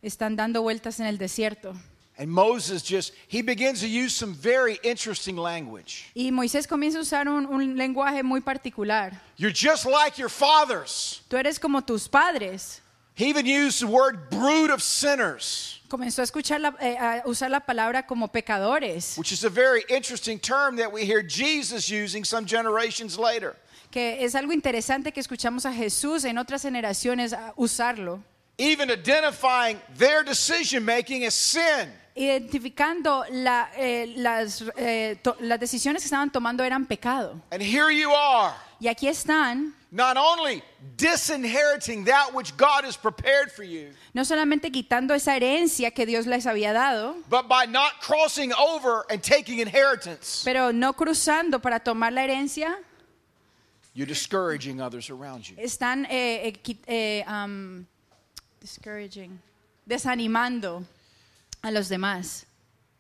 están 0.04 0.36
dando 0.36 0.62
vueltas 0.62 1.00
en 1.00 1.06
el 1.06 1.18
desierto. 1.18 1.74
And 2.18 2.30
Moses 2.30 2.84
just, 2.84 3.14
he 3.28 3.42
begins 3.42 3.80
to 3.82 3.88
use 3.88 4.14
some 4.14 4.34
very 4.34 4.80
interesting 4.84 5.36
language. 5.38 6.06
Y 6.16 6.30
Moisés 6.32 6.68
comienza 6.68 6.98
a 7.00 7.02
usar 7.02 7.28
un, 7.28 7.46
un 7.48 7.76
lenguaje 7.78 8.22
muy 8.24 8.42
particular. 8.42 9.12
You're 9.38 9.54
just 9.54 9.86
like 9.86 10.18
your 10.20 10.30
fathers. 10.30 11.22
Tú 11.30 11.38
eres 11.38 11.58
como 11.58 11.82
tus 11.82 12.08
padres. 12.08 12.82
He 13.16 13.28
even 13.30 13.46
used 13.46 13.82
the 13.82 13.88
word 13.88 14.30
brood 14.30 14.70
of 14.72 14.82
sinners, 14.82 15.80
Comenzó 15.90 16.20
a, 16.20 16.24
escuchar 16.26 16.60
la- 16.62 16.74
eh, 16.80 16.96
a 16.98 17.24
usar 17.28 17.50
la 17.50 17.60
palabra 17.60 18.06
como 18.08 18.28
pecadores, 18.30 19.18
which 19.18 19.32
is 19.32 19.44
a 19.44 19.50
very 19.50 19.84
interesting 19.90 20.40
term 20.40 20.78
that 20.78 20.92
we 20.92 21.04
hear 21.06 21.22
Jesus 21.22 21.90
using 21.90 22.24
some 22.24 22.46
generations 22.46 23.18
later. 23.18 23.56
que 23.92 24.24
es 24.24 24.34
algo 24.36 24.54
interesante 24.54 25.12
que 25.12 25.20
escuchamos 25.22 25.66
a 25.66 25.74
Jesús 25.74 26.24
en 26.24 26.38
otras 26.38 26.62
generaciones 26.62 27.34
a 27.34 27.54
usarlo, 27.58 28.22
Even 28.58 28.90
identifying 28.90 29.80
their 29.98 30.24
decision 30.24 30.86
making 30.86 31.26
as 31.26 31.34
sin. 31.34 31.90
Identificando 32.16 33.24
la, 33.32 33.70
eh, 33.76 34.14
las, 34.18 34.64
eh, 34.78 35.18
to- 35.24 35.38
las 35.40 35.60
decisiones 35.60 36.02
que 36.02 36.06
estaban 36.08 36.32
tomando 36.32 36.64
eran 36.64 36.86
pecado. 36.86 37.42
And 37.52 37.62
here 37.62 37.90
you 37.92 38.12
are, 38.12 38.54
Y 38.80 38.88
aquí 38.88 39.08
están, 39.08 39.74
not 39.92 40.18
only 40.18 40.64
disinheriting 40.98 42.06
that 42.06 42.34
which 42.34 42.56
God 42.58 42.84
has 42.84 42.98
prepared 42.98 43.52
for 43.52 43.64
you, 43.64 43.94
no 44.14 44.24
solamente 44.26 44.72
quitando 44.72 45.14
esa 45.14 45.36
herencia 45.36 45.92
que 45.92 46.06
Dios 46.06 46.26
les 46.26 46.46
había 46.48 46.74
dado, 46.74 47.16
but 47.30 47.48
by 47.48 47.66
not 47.68 48.02
crossing 48.02 48.52
over 48.54 49.06
and 49.10 49.22
taking 49.22 49.60
inheritance, 49.60 50.42
pero 50.44 50.72
no 50.72 50.94
cruzando 50.94 51.60
para 51.62 51.80
tomar 51.80 52.12
la 52.12 52.22
herencia, 52.24 52.76
you're 53.94 54.08
discouraging 54.08 54.82
others 54.82 55.10
around 55.10 55.44
you. 55.48 55.56
están 55.58 56.06
eh, 56.10 56.54
eh, 56.66 56.78
eh, 56.88 57.24
um, 57.28 57.86
discouraging, 58.60 59.40
desanimando 59.86 60.84
a 61.64 61.72
los 61.72 61.90
demás. 61.90 62.46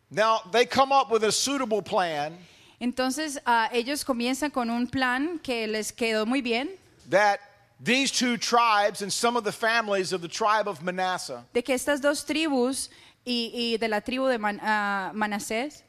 Now, 0.09 0.41
they 0.51 0.65
come 0.65 0.91
up 0.91 1.09
with 1.09 1.23
a 1.23 1.31
suitable 1.31 1.81
plan 1.81 2.37
Entonces 2.81 3.37
ah, 3.45 3.69
ellos 3.71 4.03
comienzan 4.03 4.51
con 4.51 4.71
un 4.71 4.87
plan 4.87 5.37
que 5.37 5.67
les 5.67 5.91
quedó 5.91 6.25
muy 6.25 6.41
bien, 6.41 6.69
that 7.11 7.39
these 7.79 8.09
two 8.09 8.37
tribes 8.37 9.03
and 9.03 9.13
some 9.13 9.37
of 9.37 9.43
the 9.43 9.51
families 9.51 10.11
of 10.13 10.21
the 10.21 10.27
tribe 10.27 10.67
of 10.67 10.81
Manasseh 10.81 11.43
de 11.53 11.61
que 11.61 11.75
estas 11.75 12.01
dos 12.01 12.23
tribus 12.23 12.89
y, 13.23 13.51
y 13.53 13.77
de 13.77 13.87
la 13.87 13.99
tribu 14.01 14.27
de 14.27 14.39
Man- 14.39 14.59
ah, 14.63 15.11
Manasés, 15.13 15.83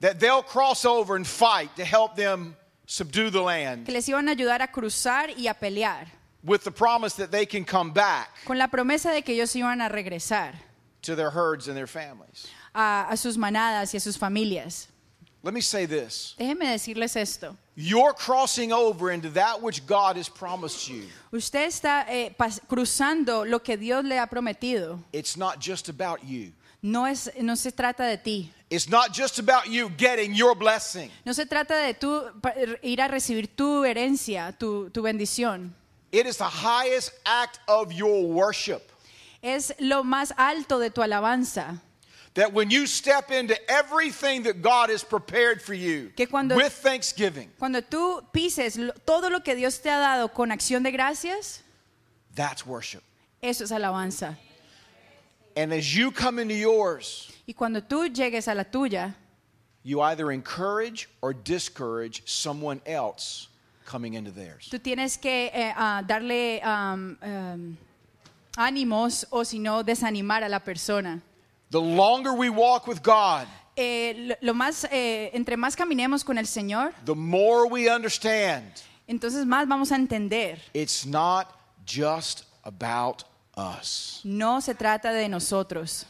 that 0.00 0.18
they'll 0.18 0.42
cross 0.42 0.86
over 0.86 1.14
and 1.14 1.26
fight 1.26 1.76
to 1.76 1.84
help 1.84 2.16
them 2.16 2.56
subdue 2.86 3.28
the 3.28 3.42
land 3.42 3.84
que 3.84 3.92
les 3.92 4.08
iban 4.08 4.26
a 4.26 4.34
ayudar 4.34 4.62
a 4.62 4.68
cruzar 4.68 5.28
y 5.36 5.46
a 5.46 5.52
pelear, 5.52 6.06
with 6.42 6.64
the 6.64 6.70
promise 6.70 7.14
that 7.16 7.30
they 7.30 7.44
can 7.44 7.66
come 7.66 7.90
back 7.92 8.30
con 8.46 8.56
la 8.56 8.68
promesa 8.68 9.12
de 9.12 9.20
que 9.20 9.34
ellos 9.34 9.54
iban 9.54 9.82
a 9.82 9.90
regresar 9.90 10.54
to 11.04 11.14
their 11.14 11.30
herds 11.30 11.68
and 11.68 11.76
their 11.76 11.86
families. 11.86 12.46
a, 12.74 13.06
a 13.10 13.16
sus 13.16 13.36
manadas 13.36 13.92
y 13.94 13.96
a 13.98 14.00
sus 14.00 14.16
familias. 14.18 14.88
Let 15.42 15.52
me 15.52 15.60
say 15.60 15.84
this. 15.86 16.34
Déjenme 16.38 16.66
decirles 16.66 17.16
esto. 17.16 17.56
You're 17.76 18.14
crossing 18.14 18.72
over 18.72 19.10
into 19.10 19.28
that 19.30 19.60
which 19.60 19.86
God 19.86 20.16
has 20.16 20.28
promised 20.28 20.88
you. 20.88 21.04
Usted 21.32 21.66
está 21.68 22.06
eh, 22.08 22.30
cruzando 22.68 23.44
lo 23.44 23.58
que 23.58 23.76
Dios 23.76 24.04
le 24.04 24.16
ha 24.18 24.26
prometido. 24.26 24.98
It's 25.12 25.36
not 25.36 25.58
just 25.60 25.88
about 25.88 26.24
you. 26.24 26.52
No, 26.82 27.04
es, 27.06 27.30
no 27.40 27.54
se 27.56 27.72
trata 27.72 28.08
de 28.08 28.16
ti. 28.16 28.50
It's 28.70 28.88
not 28.88 29.12
just 29.12 29.38
about 29.38 29.68
you 29.68 29.90
getting 29.90 30.34
your 30.34 30.54
blessing. 30.54 31.10
No 31.26 31.32
se 31.32 31.44
trata 31.44 31.74
de 31.84 31.94
tú 31.94 32.22
ir 32.82 33.00
a 33.00 33.08
recibir 33.08 33.48
tu 33.54 33.84
herencia, 33.84 34.54
tu, 34.58 34.88
tu 34.90 35.02
bendición. 35.02 35.72
It 36.10 36.26
is 36.26 36.36
the 36.38 36.44
highest 36.44 37.12
act 37.26 37.58
of 37.68 37.92
your 37.92 38.26
worship. 38.26 38.90
Es 39.46 39.74
lo 39.78 40.02
más 40.04 40.32
alto 40.38 40.78
de 40.78 40.88
tu 40.90 41.02
alabanza. 41.02 41.78
That 42.32 42.52
when 42.52 42.70
you 42.70 42.86
step 42.86 43.30
into 43.30 43.54
everything 43.70 44.42
that 44.44 44.62
God 44.62 44.88
has 44.90 45.04
prepared 45.04 45.60
for 45.62 45.74
you 45.74 46.10
Que 46.16 46.26
cuando- 46.26 46.56
with 46.56 46.72
thanksgiving, 46.72 47.50
Cuando 47.58 47.80
tú 47.82 48.22
pises 48.32 48.76
todo 49.06 49.28
lo 49.28 49.40
que 49.40 49.54
Dios 49.54 49.78
te 49.80 49.90
ha 49.90 49.98
dado 49.98 50.28
con 50.32 50.50
acción 50.50 50.82
de 50.82 50.90
gracias, 50.90 51.62
that's 52.34 52.66
worship. 52.66 53.02
eso 53.42 53.62
es 53.64 53.70
alabanza. 53.70 54.36
And 55.56 55.72
as 55.72 55.94
you 55.94 56.10
come 56.10 56.40
into 56.40 56.54
yours, 56.54 57.30
Y 57.46 57.52
cuando 57.52 57.80
tú 57.82 58.08
llegues 58.08 58.48
a 58.48 58.54
la 58.54 58.64
tuya, 58.64 59.14
you 59.84 60.00
either 60.00 60.32
encourage 60.32 61.08
or 61.20 61.32
discourage 61.34 62.22
someone 62.26 62.80
else 62.86 63.48
coming 63.84 64.14
into 64.14 64.32
theirs. 64.32 64.68
tú 64.70 64.80
tienes 64.80 65.16
que 65.20 65.50
eh, 65.52 65.72
ah, 65.76 66.02
darle 66.04 66.60
am, 66.64 67.16
am, 67.22 67.76
ánimos 68.56 69.26
o 69.30 69.44
si 69.44 69.58
no 69.58 69.82
desanimar 69.82 70.42
a 70.44 70.48
la 70.48 70.60
persona. 70.60 71.20
The 71.70 71.80
longer 71.80 72.32
we 72.32 72.50
walk 72.50 72.86
with 72.86 73.02
God, 73.02 73.46
Eh, 73.76 74.14
lo, 74.16 74.34
lo 74.40 74.54
más, 74.54 74.84
eh, 74.92 75.30
entre 75.34 75.56
más 75.56 75.74
caminemos 75.74 76.24
con 76.24 76.38
el 76.38 76.46
Señor, 76.46 76.92
the 77.04 77.14
more 77.14 77.66
we 77.68 77.88
understand 77.90 78.62
entonces 79.08 79.44
más 79.44 79.66
vamos 79.66 79.90
a 79.90 79.96
entender. 79.96 80.60
it's 80.72 81.04
not 81.04 81.48
just 81.84 82.44
about 82.62 83.24
us. 83.56 84.20
No 84.24 84.60
se 84.60 84.74
trata 84.74 85.12
de 85.12 85.28
nosotros. 85.28 86.06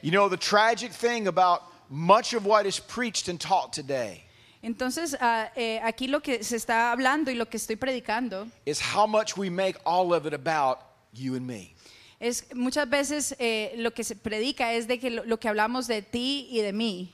You 0.00 0.10
know, 0.10 0.28
the 0.28 0.38
tragic 0.38 0.90
thing 0.92 1.28
about 1.28 1.62
much 1.90 2.32
of 2.34 2.46
what 2.46 2.64
is 2.66 2.80
preached 2.80 3.28
and 3.28 3.38
taught 3.38 3.72
today 3.72 4.24
Entonces, 4.62 5.14
ah, 5.20 5.50
eh, 5.54 5.80
aquí 5.84 6.08
lo 6.08 6.20
que 6.20 6.42
se 6.42 6.56
está 6.56 6.92
hablando 6.92 7.30
y 7.30 7.34
lo 7.34 7.46
que 7.46 7.58
estoy 7.58 7.76
predicando 7.76 8.48
is 8.64 8.80
how 8.80 9.06
much 9.06 9.36
we 9.36 9.50
make 9.50 9.76
all 9.84 10.14
of 10.14 10.24
it 10.24 10.32
about 10.32 10.78
you 11.12 11.34
and 11.36 11.46
me. 11.46 11.74
es 12.20 12.44
muchas 12.54 12.88
veces 12.88 13.34
eh, 13.38 13.74
lo 13.76 13.90
que 13.92 14.04
se 14.04 14.14
predica 14.14 14.72
es 14.72 14.86
de 14.86 14.98
que 14.98 15.10
lo, 15.10 15.24
lo 15.24 15.38
que 15.38 15.48
hablamos 15.48 15.86
de 15.88 16.02
ti 16.02 16.46
y 16.50 16.60
de 16.60 16.72
mí. 16.72 17.12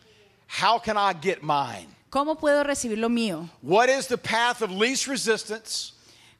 How 0.61 0.79
can 0.79 0.97
I 0.97 1.15
get 1.21 1.43
mine? 1.43 1.89
¿Cómo 2.11 2.37
puedo 2.39 2.63
recibir 2.65 2.99
lo 2.99 3.09
mío? 3.09 3.49
What 3.63 3.89
is 3.89 4.07
the 4.07 4.17
path 4.19 4.63
of 4.63 4.71
least 4.71 5.07
resistance, 5.07 5.93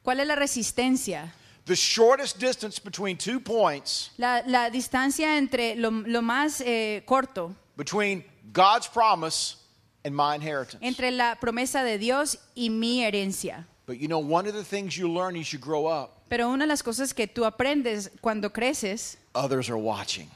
¿Cuál 0.03 0.19
es 0.19 0.27
la 0.27 0.35
resistencia? 0.35 1.33
the 1.65 1.75
shortest 1.75 2.39
distance 2.39 2.79
between 2.79 3.15
two 3.15 3.39
points 3.39 4.09
La, 4.17 4.41
la 4.47 4.69
distancia 4.71 5.37
entre 5.37 5.75
lo, 5.75 5.91
lo 5.91 6.21
más 6.23 6.61
eh, 6.61 7.03
corto, 7.05 7.53
between 7.77 8.23
God's 8.51 8.87
promise 8.87 9.57
and 10.03 10.15
my 10.15 10.33
inheritance? 10.35 10.79
entre 10.81 11.11
la 11.11 11.35
promesa 11.39 11.83
de 11.83 11.99
Dios 11.99 12.37
y 12.55 12.69
mi 12.69 13.03
herencia. 13.03 13.67
But 13.89 13.97
you 13.99 14.07
know, 14.07 14.19
one 14.19 14.45
of 14.45 14.53
the 14.53 14.63
things 14.63 14.95
you 14.95 15.11
learn 15.11 15.35
as 15.35 15.51
you 15.51 15.57
grow 15.57 15.87
up, 15.87 16.11
Pero 16.29 16.47
una 16.51 16.65
de 16.65 16.67
las 16.67 16.83
cosas 16.83 17.11
que 17.11 17.25
tú 17.25 17.43
aprendes 17.43 18.11
cuando 18.21 18.51
creces, 18.51 19.17
others 19.33 19.67
are 19.67 19.79
watching. 19.79 20.29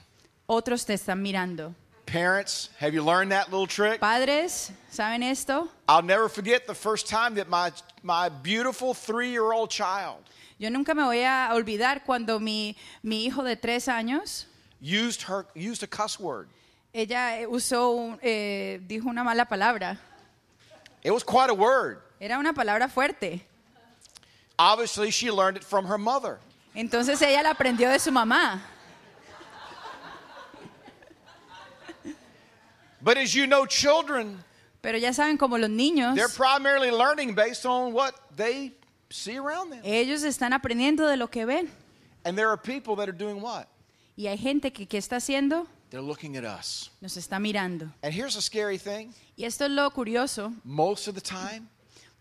otros 0.50 0.84
te 0.88 0.94
están 0.96 1.22
mirando. 1.22 1.76
Parents, 2.08 2.70
have 2.80 2.96
you 2.96 3.04
learned 3.04 3.32
that 3.32 3.52
little 3.52 3.68
trick? 3.68 4.00
Padres, 4.00 4.72
¿saben 4.92 5.22
esto? 5.22 5.70
I'll 5.88 6.02
never 6.02 6.30
forget 6.30 6.66
the 6.66 6.74
first 6.74 7.08
time 7.08 7.36
that 7.36 7.48
my, 7.48 7.72
my 8.02 8.28
beautiful 8.28 8.96
three 8.96 9.30
year 9.30 9.54
old 9.54 9.70
child 9.70 10.18
Yo 10.58 10.70
nunca 10.70 10.96
me 10.96 11.04
voy 11.04 11.24
a 11.24 11.50
olvidar 11.54 12.04
cuando 12.06 12.40
mi, 12.40 12.76
mi 13.04 13.28
hijo 13.28 13.44
de 13.44 13.56
tres 13.56 13.88
años, 13.88 14.46
used, 14.82 15.22
her, 15.28 15.46
used 15.54 15.84
a 15.84 15.88
cuss 15.88 16.20
word. 16.20 16.48
ella 16.92 17.40
eh, 17.40 17.46
usó, 17.46 17.92
un- 17.92 18.20
eh, 18.24 18.80
dijo 18.88 19.06
una 19.08 19.24
mala 19.24 19.46
palabra. 19.46 20.00
It 21.04 21.12
was 21.12 21.24
quite 21.24 21.52
a 21.52 21.54
word. 21.54 22.00
Era 22.24 22.40
una 22.40 22.54
palabra 22.54 22.88
fuerte. 22.88 23.46
Obviously, 24.58 25.12
she 25.12 25.30
learned 25.30 25.58
it 25.58 25.64
from 25.66 25.86
her 25.86 25.98
mother. 25.98 26.40
Entonces 26.74 27.22
ella 27.22 27.44
la 27.44 27.50
aprendió 27.50 27.90
de 27.90 28.00
su 28.00 28.12
mamá. 28.12 28.62
But 33.02 33.18
as 33.18 33.34
you 33.34 33.46
know, 33.46 33.66
children, 33.66 34.42
Pero 34.82 34.98
ya 34.98 35.12
saben, 35.12 35.38
como 35.38 35.58
los 35.58 35.70
niños, 35.70 36.16
they're 36.16 36.30
primarily 36.30 36.92
learning 36.92 37.36
based 37.36 37.66
on 37.66 37.92
what 37.92 38.14
they 38.38 38.72
see 39.10 39.38
around 39.38 39.72
them. 39.72 39.82
ellos 39.84 40.24
están 40.24 40.54
aprendiendo 40.54 41.06
de 41.10 41.18
lo 41.18 41.28
que 41.28 41.46
ven. 41.46 41.70
And 42.24 42.38
there 42.38 42.48
are 42.48 42.56
people 42.58 42.96
that 42.96 43.10
are 43.10 43.18
doing 43.18 43.42
what? 43.42 43.68
Y 44.16 44.28
hay 44.28 44.38
gente 44.38 44.72
que, 44.72 44.88
¿qué 44.88 44.98
está 44.98 45.18
haciendo? 45.18 45.68
They're 45.90 46.02
looking 46.02 46.38
at 46.38 46.46
us. 46.46 46.90
Nos 47.02 47.18
está 47.18 47.38
mirando. 47.38 47.92
And 48.02 48.14
here's 48.14 48.38
a 48.38 48.42
scary 48.42 48.78
thing 48.78 49.14
Y 49.36 49.44
esto 49.44 49.66
es 49.66 49.72
lo 49.72 49.90
curioso. 49.92 50.54
most 50.64 51.10
of 51.10 51.16
the 51.16 51.22
time, 51.22 51.68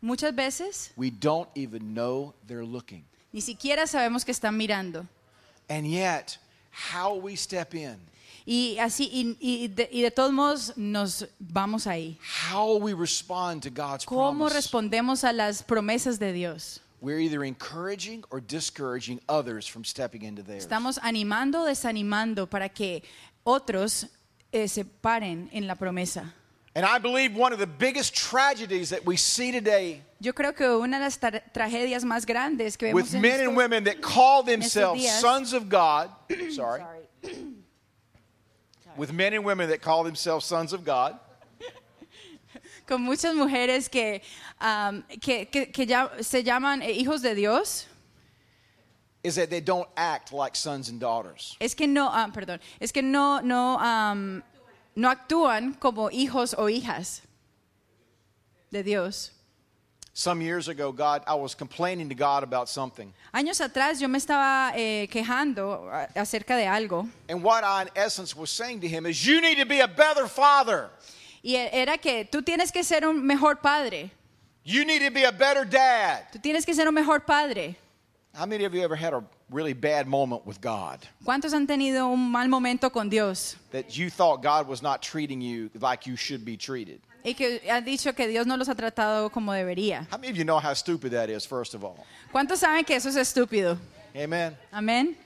Muchas 0.03 0.35
veces 0.35 0.91
we 0.97 1.11
don't 1.11 1.49
even 1.55 1.95
know 1.95 2.35
they're 2.47 2.65
looking. 2.67 3.05
ni 3.33 3.41
siquiera 3.41 3.87
sabemos 3.87 4.25
que 4.25 4.33
están 4.33 4.57
mirando. 4.57 5.07
And 5.71 5.87
yet, 5.87 6.37
how 6.93 7.15
we 7.15 7.37
step 7.37 7.73
in, 7.75 7.97
Y 8.45 8.77
así, 8.81 9.09
y, 9.13 9.37
y 9.41 9.69
de, 9.69 9.89
y 9.93 10.03
de 10.03 10.11
todos 10.11 10.33
modos 10.33 10.77
nos 10.77 11.25
vamos 11.39 11.87
ahí. 11.87 12.19
how 12.51 12.77
we 12.77 12.93
respond 12.93 13.63
to 13.63 13.71
God's 13.71 14.05
¿Cómo 14.05 14.39
promise, 14.49 14.55
respondemos 14.57 15.23
a 15.25 15.33
las 15.33 15.63
promesas 15.63 16.19
de 16.19 16.33
Dios? 16.33 16.81
we're 17.01 17.19
either 17.21 17.45
encouraging 17.45 18.23
or 18.31 18.41
discouraging 18.41 19.21
others 19.29 19.67
from 19.67 19.85
stepping 19.85 20.23
into 20.23 20.43
theirs. 20.43 20.65
Estamos 20.67 20.99
animando 21.03 21.63
o 21.63 21.65
desanimando 21.67 22.49
para 22.51 22.69
que 22.69 23.03
otros 23.45 24.07
eh, 24.53 24.67
se 24.69 24.85
paren 24.85 25.49
en 25.53 25.67
la 25.69 25.77
promesa. 25.77 26.35
And 26.75 26.87
I 26.87 26.99
believe 26.99 27.37
one 27.37 27.53
of 27.53 27.59
the 27.59 27.67
biggest 27.67 28.15
tragedies 28.15 28.91
that 28.91 29.05
we 29.05 29.17
see 29.17 29.53
today 29.53 30.01
Yo 30.21 30.33
creo 30.33 30.55
que 30.57 30.65
una 30.81 30.99
de 30.99 31.05
las 31.05 31.19
tra- 31.19 31.43
tragedias 31.53 32.03
más 32.05 32.25
grandes 32.25 32.77
que 32.79 32.89
vemos 32.89 32.95
with 32.95 33.15
en 33.15 33.21
men 33.21 33.41
and 33.41 33.57
women 33.57 33.85
that 33.85 34.01
call 34.01 34.43
themselves 34.43 35.03
días- 35.03 35.21
sons 35.21 35.53
of 35.53 35.69
God, 35.69 36.09
sorry, 36.51 36.83
with 38.97 39.13
men 39.13 39.35
and 39.35 39.45
women 39.45 39.69
that 39.69 39.83
call 39.83 40.05
themselves 40.05 40.47
sons 40.47 40.73
of 40.73 40.85
God. 40.85 41.19
con 42.87 43.03
muchas 43.03 43.35
mujeres 43.35 43.91
que, 43.91 44.21
um, 44.61 45.03
que, 45.21 45.45
que- 45.47 45.67
que 45.67 45.85
ya 45.87 46.09
se 46.21 46.43
llaman 46.43 46.83
eh, 46.83 46.93
hijos 47.05 47.21
de 47.23 47.35
Dios, 47.35 47.87
is 49.25 49.35
that 49.37 49.51
they 49.51 49.61
don't 49.61 49.89
act 49.97 50.33
like 50.33 50.57
sons 50.57 50.89
and 50.89 51.01
daughters. 51.01 51.57
es 51.61 51.75
que 51.75 51.87
no, 51.87 52.09
ah, 52.11 52.29
perdón, 52.33 52.61
es 52.81 52.93
que 52.93 53.03
no, 53.03 53.41
no, 53.41 53.77
um, 53.79 54.43
no 54.95 55.09
actúan 55.11 55.75
como 55.79 56.11
hijos 56.11 56.55
o 56.59 56.69
hijas 56.69 57.23
de 58.71 58.83
Dios. 58.83 59.33
Some 60.15 60.43
years 60.43 60.69
ago, 60.69 60.93
God, 60.93 61.23
I 61.27 61.35
was 61.35 61.55
complaining 61.55 62.11
to 62.11 62.15
God 62.15 62.43
about 62.43 62.69
something. 62.69 63.15
Años 63.33 63.63
atrás 63.63 63.99
yo 63.99 64.09
me 64.09 64.19
estaba 64.19 64.73
eh, 64.77 65.09
quejando 65.11 65.89
acerca 66.15 66.55
de 66.55 66.67
algo 66.67 67.09
And 67.31 67.43
what 67.43 67.65
I, 67.65 67.83
in 67.83 67.89
essence, 67.97 68.37
was 68.37 68.51
saying 68.51 68.81
to 68.83 68.89
him 68.89 69.07
is, 69.07 69.25
You 69.27 69.41
need 69.41 69.57
to 69.59 69.65
be 69.65 69.81
a 69.81 69.89
better 69.89 70.29
father. 70.29 70.91
y 71.43 71.57
e- 71.57 71.71
era 71.73 71.97
que 71.97 72.27
tú 72.31 72.43
tienes 72.43 72.71
que 72.71 72.85
ser 72.85 73.07
un 73.07 73.25
mejor 73.27 73.57
padre, 73.63 74.11
You 74.65 74.85
need 74.85 75.01
to 75.03 75.11
be 75.11 75.25
a 75.25 75.33
better 75.33 75.65
dad. 75.65 76.25
tú 76.31 76.39
tienes 76.43 76.67
que 76.67 76.75
ser 76.75 76.87
un 76.87 76.95
mejor 76.95 77.21
padre. 77.25 77.77
How 78.35 78.45
many 78.47 78.65
of 78.67 78.75
you 78.75 78.83
ever 78.83 78.97
had 78.97 79.15
a 79.15 79.25
really 79.53 79.75
bad 79.75 80.07
moment 80.07 80.47
with 80.47 80.61
God? 80.61 80.99
¿Cuántos 81.25 81.53
han 81.53 81.67
tenido 81.67 82.09
un 82.09 82.31
mal 82.31 82.49
momento 82.49 82.91
con 82.91 83.09
Dios? 83.09 83.57
That 83.71 83.97
you 83.97 84.11
thought 84.11 84.43
God 84.43 84.67
was 84.67 84.83
not 84.83 85.03
treating 85.03 85.41
you 85.41 85.71
like 85.81 86.07
you 86.07 86.17
should 86.17 86.45
be 86.45 86.57
treated? 86.57 87.01
Y 87.25 87.35
que 87.35 87.61
han 87.71 87.85
dicho 87.85 88.15
que 88.15 88.27
Dios 88.27 88.47
no 88.47 88.57
los 88.57 88.69
ha 88.69 88.75
tratado 88.75 89.31
como 89.31 89.53
debería. 89.53 90.09
How 90.11 90.19
many 90.19 90.31
of 90.31 90.37
you 90.37 90.45
know 90.45 90.59
how 90.59 90.75
stupid 90.75 91.13
that 91.13 91.29
is, 91.29 91.47
first 91.47 91.75
of 91.75 91.85
all? 91.85 92.05
¿Cuántos 92.33 92.59
saben 92.59 92.85
que 92.85 92.97
eso 92.97 93.09
es 93.09 93.17
estúpido? 93.17 93.79
Amen. 94.15 94.57
Amén. 94.73 95.17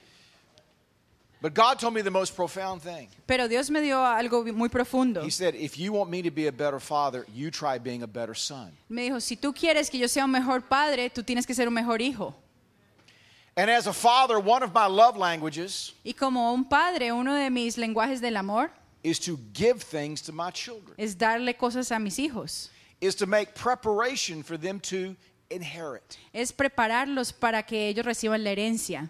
But 1.39 1.53
God 1.53 1.77
told 1.79 1.93
me 1.93 2.01
the 2.01 2.09
most 2.11 2.35
profound 2.35 2.81
thing. 2.81 3.09
Pero 3.27 3.47
Dios 3.47 3.69
me 3.69 3.79
dio 3.81 3.97
algo 4.03 4.43
muy 4.53 4.69
profundo. 4.69 5.23
He 5.23 5.29
said, 5.29 5.53
If 5.53 5.77
you 5.77 5.93
want 5.93 6.09
me 6.09 6.23
to 6.23 6.31
be 6.31 6.47
a 6.47 6.51
better 6.51 6.79
father, 6.79 7.25
you 7.31 7.51
try 7.51 7.77
being 7.77 8.01
a 8.01 8.07
better 8.07 8.33
son. 8.33 8.71
Me 8.89 9.03
dijo, 9.03 9.19
si 9.21 9.35
tú 9.35 9.53
quieres 9.53 9.89
que 9.89 9.99
yo 9.99 10.07
sea 10.07 10.25
un 10.25 10.31
mejor 10.31 10.61
padre, 10.61 11.11
tú 11.11 11.23
tienes 11.23 11.45
que 11.45 11.53
ser 11.53 11.67
un 11.67 11.75
mejor 11.75 12.01
hijo. 12.01 12.33
And 13.57 13.71
as 13.71 13.87
a 13.87 13.93
father, 13.93 14.39
one 14.39 14.61
of 14.61 14.71
my 14.73 14.85
love 14.85 15.17
languages 15.17 15.93
Y 16.05 16.13
como 16.13 16.53
un 16.53 16.65
padre, 16.65 17.11
uno 17.11 17.33
de 17.33 17.49
mis 17.49 17.75
lenguajes 17.77 18.21
del 18.21 18.37
amor 18.37 18.69
is 19.03 19.19
to 19.19 19.37
give 19.53 19.81
things 19.81 20.21
to 20.21 20.31
my 20.31 20.51
children, 20.51 20.93
es 20.97 21.15
darle 21.15 21.55
cosas 21.57 21.91
a 21.91 21.97
mis 21.99 22.17
hijos. 22.19 22.69
is 23.01 23.15
to 23.15 23.25
make 23.25 23.55
preparation 23.55 24.43
for 24.43 24.57
them 24.57 24.79
to 24.79 25.15
inherit. 25.49 26.17
Es 26.33 26.51
prepararlos 26.51 27.31
para 27.33 27.63
que 27.63 27.89
ellos 27.89 28.05
reciban 28.05 28.43
la 28.43 28.51
herencia. 28.51 29.09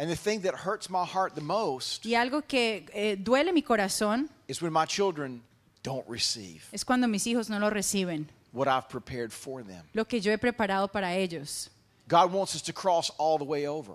And 0.00 0.10
the 0.10 0.16
thing 0.16 0.40
that 0.42 0.54
hurts 0.54 0.90
my 0.90 1.04
heart 1.04 1.34
the 1.34 1.40
most 1.40 2.04
Y 2.04 2.14
algo 2.14 2.42
que 2.46 2.84
eh, 2.92 3.16
duele 3.16 3.52
mi 3.52 3.62
corazón 3.62 4.28
is 4.48 4.60
when 4.60 4.72
my 4.72 4.84
children 4.86 5.40
don't 5.82 6.04
receive 6.08 6.64
es 6.72 6.84
cuando 6.84 7.06
mis 7.06 7.24
hijos 7.28 7.48
no 7.48 7.58
lo 7.60 7.70
reciben, 7.70 8.26
what 8.52 8.66
I've 8.68 8.88
prepared 8.88 9.32
for 9.32 9.62
them. 9.62 9.84
lo 9.94 10.04
que 10.04 10.20
yo 10.20 10.32
he 10.32 10.36
preparado 10.38 10.88
para 10.88 11.14
ellos. 11.14 11.70
God 12.08 12.32
wants 12.32 12.54
us 12.54 12.62
to 12.62 12.72
cross 12.72 13.10
all 13.18 13.36
the 13.38 13.44
way 13.44 13.66
over. 13.66 13.92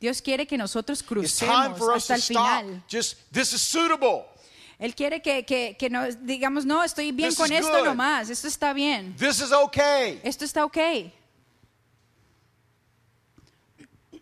Dios 0.00 0.20
quiere 0.20 0.46
que 0.46 0.58
nosotros 0.58 1.00
It's 1.00 1.38
time 1.38 1.72
crucemos 1.74 1.78
for 1.78 1.92
us 1.92 2.08
hasta 2.08 2.14
to 2.14 2.14
el 2.14 2.20
stop. 2.20 2.60
final. 2.64 2.82
Just, 2.88 3.32
this 3.32 3.52
is 3.52 3.60
suitable. 3.62 4.26
Él 4.80 4.96
quiere 4.96 5.20
que, 5.22 5.44
que, 5.44 5.76
que 5.78 5.88
no, 5.88 6.10
digamos, 6.10 6.64
no, 6.64 6.82
estoy 6.82 7.12
bien 7.12 7.28
This 7.30 7.38
con 7.38 7.52
esto 7.52 7.78
good. 7.78 7.86
nomás, 7.86 8.28
esto 8.30 8.48
está 8.48 8.74
bien, 8.74 9.14
This 9.16 9.40
is 9.40 9.52
okay. 9.52 10.20
esto 10.24 10.44
está 10.44 10.64
ok. 10.64 11.12
Let 14.12 14.20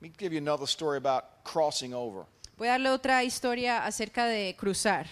me 0.00 0.12
give 0.16 0.32
you 0.32 0.38
another 0.38 0.66
story 0.66 0.96
about 0.96 1.44
crossing 1.44 1.92
over. 1.92 2.24
Voy 2.56 2.68
a 2.68 2.72
darle 2.78 2.90
otra 2.90 3.22
historia 3.22 3.84
acerca 3.84 4.26
de 4.26 4.54
cruzar. 4.58 5.06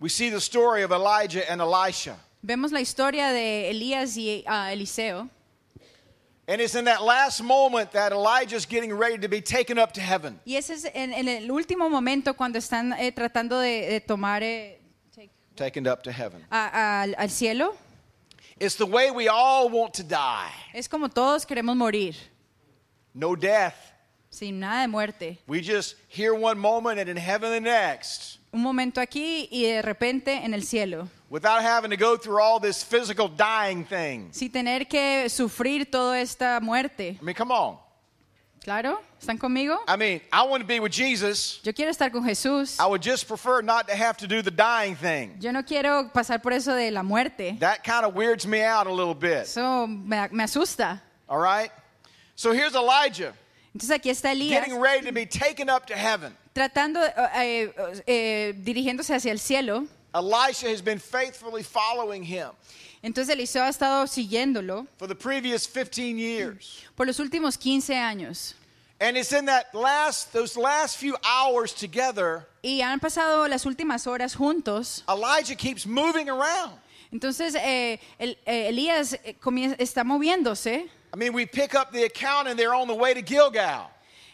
We 0.00 0.08
see 0.08 0.30
the 0.30 0.40
story 0.40 0.82
of 0.84 0.92
Elijah 0.92 1.50
and 1.50 1.60
Elisha. 1.60 2.16
Vemos 2.40 2.70
la 2.70 2.80
historia 2.80 3.32
de 3.32 3.68
Elías 3.70 4.16
y 4.16 4.44
ah, 4.46 4.70
Eliseo. 4.72 5.28
And 6.50 6.62
it's 6.62 6.74
in 6.74 6.86
that 6.86 7.02
last 7.02 7.42
moment 7.42 7.92
that 7.92 8.10
Elijah's 8.10 8.64
getting 8.66 8.90
ready 8.96 9.18
to 9.18 9.28
be 9.28 9.42
taken 9.42 9.78
up 9.78 9.92
to 9.92 10.00
heaven. 10.00 10.40
Y 10.46 10.54
ese 10.56 10.70
es 10.70 10.84
en, 10.94 11.12
en 11.12 11.28
el 11.28 11.50
último 11.50 11.90
momento 11.90 12.32
cuando 12.34 12.58
están 12.58 12.94
eh, 12.94 13.12
tratando 13.12 13.58
de, 13.60 13.86
de 13.86 14.00
tomar 14.00 14.42
eh, 14.42 14.80
take- 15.14 15.28
Taken 15.56 15.86
up 15.86 16.02
to 16.02 16.10
heaven. 16.10 16.42
a- 16.50 17.02
al- 17.02 17.14
al 17.18 17.28
cielo. 17.28 17.76
It's 18.58 18.76
the 18.76 18.86
way 18.86 19.10
we 19.10 19.28
all 19.28 19.68
want 19.68 19.92
to 19.94 20.02
die. 20.02 20.50
Es 20.72 20.88
como 20.88 21.08
todos 21.10 21.44
queremos 21.44 21.76
morir, 21.76 22.16
No 23.12 23.36
death. 23.36 23.74
sin 24.30 24.58
nada 24.58 24.80
de 24.82 24.88
muerte. 24.88 25.38
We 25.46 25.60
just 25.60 25.96
hear 26.08 26.32
one 26.34 26.58
moment 26.58 26.98
and 26.98 27.10
in 27.10 27.16
heaven 27.18 27.50
the 27.52 27.60
next. 27.60 28.38
Un 28.52 28.62
momento 28.62 29.00
aquí 29.02 29.48
y 29.52 29.64
de 29.64 29.82
repente 29.82 30.32
en 30.32 30.54
el 30.54 30.62
cielo. 30.64 31.08
Without 31.30 31.62
having 31.62 31.90
to 31.90 31.96
go 31.96 32.16
through 32.16 32.40
all 32.40 32.58
this 32.58 32.82
physical 32.82 33.28
dying 33.28 33.84
thing. 33.84 34.28
Sin 34.32 34.50
tener 34.50 34.86
que 34.86 35.28
sufrir 35.28 35.90
toda 35.90 36.18
esta 36.18 36.58
muerte. 36.62 37.18
I 37.20 37.24
mean, 37.24 37.34
come 37.34 37.52
on. 37.52 37.76
¿Claro? 38.64 39.00
¿Están 39.20 39.38
conmigo? 39.38 39.78
I 39.86 39.96
mean, 39.96 40.20
I 40.32 40.42
want 40.42 40.62
to 40.62 40.66
be 40.66 40.80
with 40.80 40.92
Jesus. 40.92 41.60
Yo 41.62 41.72
quiero 41.72 41.90
estar 41.90 42.10
con 42.10 42.22
Jesús. 42.24 42.78
I 42.80 42.86
would 42.86 43.02
just 43.02 43.26
prefer 43.28 43.62
not 43.62 43.88
to 43.88 43.94
have 43.94 44.16
to 44.18 44.26
do 44.26 44.42
the 44.42 44.50
dying 44.50 44.94
thing. 44.96 45.36
Yo 45.40 45.52
no 45.52 45.62
quiero 45.62 46.10
pasar 46.14 46.42
por 46.42 46.52
eso 46.52 46.74
de 46.74 46.90
la 46.90 47.02
muerte. 47.02 47.56
That 47.60 47.84
kind 47.84 48.04
of 48.04 48.14
weirds 48.14 48.46
me 48.46 48.62
out 48.62 48.86
a 48.86 48.92
little 48.92 49.14
bit. 49.14 49.42
Eso 49.42 49.86
me, 49.86 50.16
me 50.32 50.44
asusta. 50.44 51.00
All 51.28 51.38
right? 51.38 51.70
So 52.34 52.52
here's 52.52 52.74
Elijah 52.74 53.34
Entonces 53.74 53.90
aquí 53.90 54.10
está 54.10 54.32
Elías 54.32 54.64
getting 54.64 54.80
ready 54.80 55.04
to 55.06 55.12
be 55.12 55.26
taken 55.26 55.68
up 55.68 55.86
to 55.86 55.94
heaven. 55.94 56.34
tratando, 56.52 57.00
eh, 57.04 57.12
eh, 57.36 58.02
eh, 58.06 58.54
dirigiéndose 58.56 59.14
hacia 59.14 59.32
el 59.32 59.38
cielo. 59.38 59.86
Elisha 60.14 60.68
has 60.68 60.80
been 60.82 60.98
faithfully 60.98 61.62
following 61.62 62.22
him 62.22 62.50
Entonces 63.02 63.28
Eliseo 63.34 63.62
ha 63.62 63.68
estado 63.68 64.06
siguiéndolo 64.06 64.86
for 64.98 65.06
the 65.06 65.14
previous 65.14 65.66
15 65.66 66.18
years. 66.18 66.82
por 66.96 67.06
los 67.06 67.18
últimos 67.20 67.56
15 67.58 67.94
años. 67.94 68.54
And 69.00 69.16
it's 69.16 69.32
in 69.32 69.44
that 69.46 69.72
last 69.74 70.32
those 70.32 70.56
last 70.56 70.96
few 70.96 71.16
hours 71.22 71.72
together, 71.72 72.46
Y 72.64 72.80
han 72.82 72.98
pasado 72.98 73.46
las 73.48 73.64
últimas 73.64 74.06
horas 74.08 74.34
juntos. 74.34 75.02
Elijah 75.08 75.54
keeps 75.54 75.86
moving 75.86 76.28
around. 76.28 76.72
Entonces 77.12 77.54
eh, 77.54 78.00
el- 78.18 78.36
eh, 78.44 78.68
Elías 78.70 79.12
eh, 79.24 79.36
está 79.78 80.02
moviéndose. 80.04 80.88
I 81.14 81.16
mean, 81.16 81.32
we 81.32 81.46
pick 81.46 81.74
up 81.76 81.92
the 81.92 82.04
account 82.04 82.48
and 82.48 82.58
they're 82.58 82.74
on 82.74 82.88
the 82.88 82.94
way 82.94 83.14
to 83.14 83.22
Gilgal. 83.22 83.88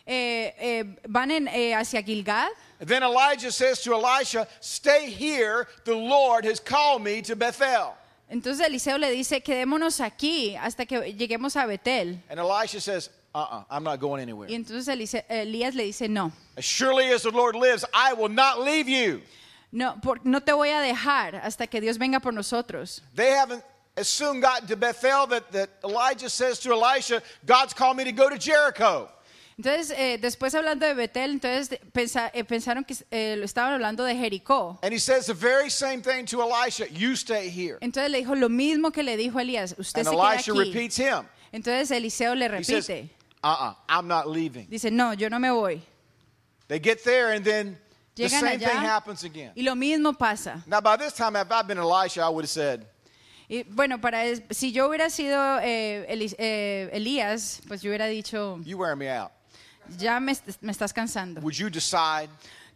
Eh, 0.06 0.52
eh, 0.58 0.84
van 1.08 1.30
en, 1.30 1.48
eh, 1.48 1.72
hacia 1.74 2.02
Gilgad. 2.02 2.50
Then 2.80 3.02
Elijah 3.02 3.50
says 3.50 3.80
to 3.82 3.94
Elisha, 3.94 4.46
Stay 4.60 5.10
here, 5.10 5.66
the 5.84 5.94
Lord 5.94 6.44
has 6.44 6.60
called 6.60 7.02
me 7.02 7.22
to 7.22 7.34
Bethel. 7.36 7.94
Entonces 8.30 8.66
Eliseo 8.66 8.98
le 8.98 9.10
dice, 9.10 9.40
quedémonos 9.42 10.00
aquí 10.00 10.56
hasta 10.56 10.84
que 10.86 10.98
lleguemos 11.14 11.56
a 11.56 11.66
Betel. 11.66 12.18
And 12.28 12.38
Elisha 12.40 12.80
says, 12.80 13.10
Uh 13.34 13.38
uh-uh, 13.38 13.56
uh, 13.60 13.64
I'm 13.70 13.82
not 13.82 13.98
going 13.98 14.20
anywhere. 14.22 14.48
Y 14.48 14.54
entonces 14.54 14.86
Elise- 14.88 15.24
Elías 15.28 15.74
le 15.74 15.84
dice, 15.84 16.08
no, 16.08 16.30
As 16.56 16.64
surely 16.64 17.10
as 17.12 17.22
the 17.22 17.30
Lord 17.30 17.56
lives, 17.56 17.84
I 17.92 18.12
will 18.12 18.28
not 18.28 18.60
leave 18.60 18.88
you. 18.88 19.22
no, 19.72 19.96
por- 20.02 20.20
no 20.24 20.38
te 20.40 20.52
voy 20.52 20.68
a 20.70 20.80
dejar 20.80 21.40
hasta 21.42 21.66
que 21.66 21.80
Dios 21.80 21.96
venga 21.98 22.20
por 22.20 22.32
nosotros. 22.32 23.00
They 23.14 23.30
haven't 23.30 23.62
as 23.96 24.08
soon 24.08 24.40
gotten 24.40 24.68
to 24.68 24.76
Bethel 24.76 25.26
that, 25.28 25.50
that 25.52 25.70
Elijah 25.84 26.28
says 26.28 26.58
to 26.60 26.72
Elisha, 26.72 27.22
God's 27.46 27.72
called 27.74 27.96
me 27.96 28.04
to 28.04 28.12
go 28.12 28.28
to 28.28 28.38
Jericho. 28.38 29.08
Entonces, 29.56 29.90
eh, 29.96 30.18
después 30.20 30.52
hablando 30.54 30.84
de 30.84 30.94
Betel, 30.94 31.30
entonces 31.30 31.78
pensa- 31.92 32.30
eh, 32.34 32.42
pensaron 32.44 32.84
que 32.84 32.94
eh, 33.12 33.36
lo 33.38 33.44
estaban 33.44 33.72
hablando 33.72 34.02
de 34.04 34.16
Jericó. 34.16 34.78
And 34.82 34.92
he 34.92 34.98
says 34.98 35.26
the 35.26 35.34
very 35.34 35.70
same 35.70 36.02
thing 36.02 36.24
to 36.26 36.42
Elisha 36.42 36.86
You 36.90 37.12
stay 37.14 37.48
here. 37.50 37.78
Entonces 37.80 38.10
le 38.10 38.18
dijo 38.18 38.34
lo 38.34 38.48
mismo 38.48 38.90
que 38.92 39.02
le 39.04 39.16
dijo 39.16 39.38
Elías, 39.38 39.74
usted 39.78 40.00
And 40.00 40.08
se 40.08 40.14
queda 40.16 40.32
Elisha 40.34 40.52
aquí. 40.52 40.58
repeats 40.72 40.96
him. 40.98 41.26
Entonces 41.52 41.90
Eliseo 41.92 42.34
le 42.34 42.46
He 42.46 42.64
says, 42.64 42.88
repite, 42.88 43.10
Uh 43.44 43.46
uh-uh, 43.46 43.70
uh, 43.70 43.74
I'm 43.88 44.08
not 44.08 44.26
leaving. 44.26 44.66
dice, 44.68 44.90
no, 44.90 45.12
yo 45.12 45.28
no 45.28 45.38
me 45.38 45.50
voy. 45.50 45.80
They 46.66 46.80
get 46.80 47.04
there 47.04 47.32
and 47.34 47.44
then 47.44 47.78
the 48.16 48.24
Llegan 48.24 48.40
same 48.40 48.58
thing 48.58 48.68
allá 48.68 48.80
happens 48.96 49.22
again. 49.22 49.52
y 49.54 49.62
lo 49.62 49.74
mismo 49.76 50.14
pasa. 50.18 50.64
Now, 50.66 50.80
by 50.80 50.96
this 50.96 51.12
time, 51.12 51.36
if 51.36 51.48
I'd 51.52 51.66
been 51.68 51.78
Elisha, 51.78 52.22
I 52.22 52.28
would 52.28 52.44
have 52.44 52.50
said, 52.50 52.86
Y 53.48 53.62
bueno, 53.70 54.00
para 54.00 54.24
es- 54.24 54.40
si 54.50 54.72
yo 54.72 54.88
hubiera 54.88 55.10
sido 55.10 55.60
eh, 55.62 56.06
Eli- 56.08 56.34
eh, 56.38 56.88
Elías, 56.92 57.60
pues 57.68 57.82
yo 57.82 57.90
hubiera 57.90 58.06
dicho, 58.08 58.58
You 58.64 58.78
wear 58.78 58.96
me 58.96 59.08
out. 59.10 59.30
Ya 59.98 60.18
me, 60.20 60.34
me 60.60 60.72
estás 60.72 60.92
cansando. 60.92 61.40
Would 61.42 61.54
you 61.58 61.70
decide 61.70 62.28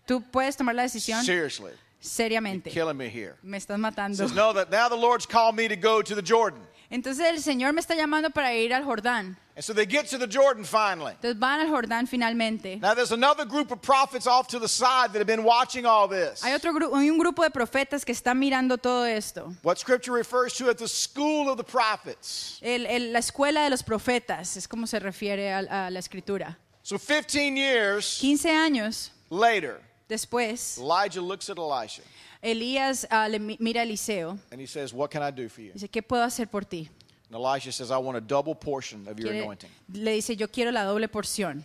Tú 0.06 0.22
puedes 0.30 0.56
tomar 0.56 0.74
la 0.74 0.82
decisión 0.84 1.22
seriously, 1.24 1.72
seriamente. 2.00 2.70
killing 2.70 2.96
me 2.96 3.08
here? 3.08 3.36
Me 3.42 3.58
estás 3.58 3.78
matando. 3.78 4.16
says, 4.16 4.32
No, 4.32 4.52
that 4.54 4.70
now 4.70 4.88
the 4.88 4.96
Lord's 4.96 5.26
called 5.26 5.54
me 5.54 5.68
to 5.68 5.76
go 5.76 6.00
to 6.02 6.14
the 6.14 6.22
Jordan. 6.22 6.60
Entonces 6.90 7.20
el 7.20 7.36
Señor 7.42 7.74
me 7.74 7.82
está 7.82 7.94
llamando 7.94 8.30
para 8.32 8.54
ir 8.54 8.72
al 8.72 8.82
Jordán. 8.84 9.36
And 9.54 9.62
so 9.64 9.74
they 9.74 9.84
get 9.84 10.06
to 10.08 10.16
the 10.18 10.26
Jordan 10.26 10.64
finally. 10.64 11.12
Entonces 11.20 11.38
van 11.38 11.60
al 11.60 11.66
Jordán 11.66 12.06
finalmente. 12.08 12.78
Now, 12.80 12.94
there's 12.94 13.10
another 13.12 13.44
group 13.44 13.70
of 13.72 13.82
prophets 13.82 14.26
off 14.26 14.46
to 14.48 14.58
the 14.60 14.68
side 14.68 15.12
that 15.12 15.18
have 15.18 15.26
been 15.26 15.42
watching 15.44 15.84
all 15.84 16.08
this. 16.08 16.40
Hay 16.42 16.54
otro 16.54 16.72
grupo, 16.72 16.96
hay 16.96 17.10
un 17.10 17.18
grupo 17.18 17.42
de 17.42 17.50
profetas 17.50 18.04
que 18.06 18.12
están 18.14 18.38
mirando 18.38 18.78
todo 18.78 19.04
esto. 19.04 19.52
What 19.62 19.76
scripture 19.78 20.12
refers 20.12 20.54
to 20.54 20.70
as 20.70 20.76
the 20.76 20.88
school 20.88 21.50
of 21.50 21.58
the 21.58 21.64
prophets. 21.64 22.58
El- 22.62 22.86
el- 22.86 23.12
la 23.12 23.18
escuela 23.18 23.64
de 23.64 23.68
los 23.70 23.82
profetas 23.82 24.56
es 24.56 24.66
como 24.66 24.86
se 24.86 24.98
refiere 25.00 25.52
a, 25.52 25.88
a 25.88 25.90
la 25.90 25.98
escritura. 25.98 26.56
So 26.88 26.96
15 26.96 27.54
years 27.54 28.18
15 28.18 28.48
años 28.56 29.10
later, 29.28 29.78
Después, 30.08 30.78
Elijah 30.78 31.20
looks 31.20 31.50
at 31.50 31.58
Elisha 31.58 32.00
Elías 32.42 33.04
ah, 33.10 33.26
le 33.28 33.38
mira 33.38 33.82
a 33.82 33.84
Eliseo 33.84 34.38
and 34.50 34.58
he 34.58 34.66
says, 34.66 34.94
What 34.94 35.10
can 35.10 35.22
I 35.22 35.30
do 35.30 35.50
for 35.50 35.60
you? 35.60 35.72
dice, 35.74 35.86
¿qué 35.90 36.00
puedo 36.02 36.24
hacer 36.24 36.46
por 36.50 36.62
ti? 36.62 36.88
And 37.28 37.36
Elisha 37.36 37.72
says, 37.72 37.90
I 37.90 37.98
want 37.98 38.16
a 38.16 38.22
double 38.22 38.54
portion 38.54 39.06
of 39.06 39.20
your 39.20 39.28
Quiere- 39.28 39.42
anointing. 39.42 39.68
le 39.92 40.12
dice, 40.12 40.34
yo 40.34 40.46
quiero 40.46 40.72
la 40.72 40.84
doble 40.84 41.08
porción. 41.08 41.62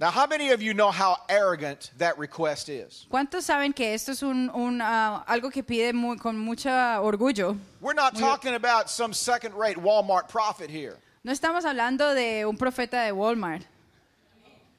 Now, 0.00 0.10
how 0.10 0.26
many 0.26 0.52
of 0.52 0.62
you 0.62 0.72
know 0.72 0.90
how 0.90 1.18
arrogant 1.28 1.90
that 1.98 2.16
request 2.16 2.70
is? 2.70 3.04
¿Cuántos 3.10 3.44
saben 3.44 3.74
que 3.74 3.92
esto 3.92 4.12
es 4.12 4.22
un, 4.22 4.48
un, 4.54 4.80
ah, 4.80 5.22
algo 5.28 5.52
que 5.52 5.62
pide 5.62 5.92
muy- 5.92 6.16
con 6.16 6.38
mucho 6.38 6.70
orgullo? 6.70 7.58
We're 7.82 7.92
not 7.92 8.16
talking 8.16 8.54
about 8.54 8.88
some 8.88 9.12
second 9.12 9.52
rate 9.54 9.76
Walmart 9.76 10.30
prophet 10.30 10.70
here. 10.70 10.96
No 11.22 11.30
estamos 11.30 11.66
hablando 11.66 12.14
de 12.14 12.46
un 12.46 12.56
profeta 12.56 13.04
de 13.04 13.12
Walmart. 13.12 13.66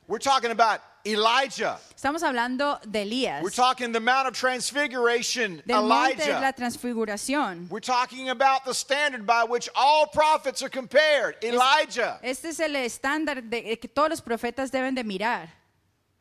We're 0.09 0.17
talking 0.17 0.49
about 0.49 0.81
Elijah. 1.05 1.77
Estamos 1.95 2.23
hablando 2.23 2.79
de 2.91 3.03
Elías, 3.03 3.43
We're 3.43 3.51
talking 3.51 3.91
the 3.91 3.99
Mount 3.99 4.27
of 4.27 4.33
Transfiguration, 4.33 5.61
del 5.67 5.83
monte 5.83 6.17
de 6.17 6.39
la 6.39 6.51
transfiguración. 6.51 7.69
We're 7.69 7.79
talking 7.79 8.29
about 8.29 8.65
the 8.65 8.73
standard 8.73 9.27
by 9.27 9.43
which 9.43 9.69
all 9.75 10.07
prophets 10.07 10.63
are 10.63 10.69
compared, 10.69 11.35
Elijah. 11.43 12.19
Este 12.23 12.45
es 12.45 12.59
el 12.59 12.75
estándar 12.75 13.47
de, 13.47 13.77
que 13.77 13.87
todos 13.87 14.09
los 14.09 14.21
profetas 14.21 14.71
deben 14.71 14.95
de 14.95 15.03
mirar. 15.03 15.47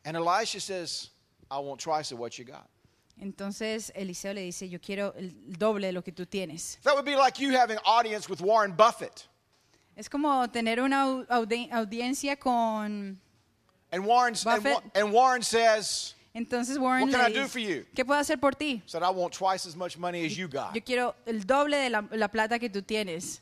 And 0.05 0.19
Elisha 0.19 0.61
says, 0.61 1.09
I 1.51 1.59
want 1.59 1.81
twice 1.81 2.13
of 2.13 2.19
what 2.19 2.39
you 2.39 2.45
got. 2.45 2.69
Entonces 3.19 3.91
Eliseo 3.97 4.35
le 4.35 4.43
dice, 4.43 4.69
yo 4.69 4.79
quiero 4.81 5.15
el 5.17 5.31
doble 5.59 5.87
de 5.87 5.93
lo 5.93 6.03
que 6.03 6.13
tú 6.13 6.27
tienes. 6.27 6.77
That 6.83 6.95
would 6.95 7.07
be 7.07 7.17
like 7.17 7.41
you 7.41 7.53
having 7.57 7.79
audience 7.87 8.29
with 8.29 8.43
Warren 8.43 8.73
Buffett. 8.73 9.27
Es 9.97 10.11
como 10.11 10.47
tener 10.49 10.79
una 10.79 11.05
au- 11.05 11.27
audi- 11.31 11.71
audiencia 11.73 12.37
con... 12.39 13.19
And 13.91 14.05
Warren, 14.05 14.35
and. 14.47 14.65
Wa- 14.65 14.81
and 14.95 15.13
Warren 15.13 15.43
says, 15.43 16.15
Entonces 16.35 16.79
Warren 16.79 17.03
What 17.03 17.11
can 17.11 17.21
le 17.21 17.27
I 17.27 17.33
do 17.33 17.49
for 17.49 17.59
you? 17.59 17.85
¿qué 17.95 18.05
puedo 18.05 18.21
hacer 18.21 18.39
por 18.39 18.53
ti? 18.53 18.83
said, 18.87 19.03
I 19.03 19.11
want 19.11 19.33
twice 19.33 19.67
as 19.67 19.75
much 19.75 19.97
money 19.99 20.25
as 20.27 20.37
you 20.37 20.47
got. 20.49 20.75
Yo 20.75 20.81
quiero 20.83 21.15
el 21.27 21.41
doble 21.41 21.77
de 21.79 21.91
la, 21.91 22.03
la 22.13 22.29
plata 22.29 22.59
que 22.59 22.69
tú 22.69 22.83
tienes. 22.83 23.41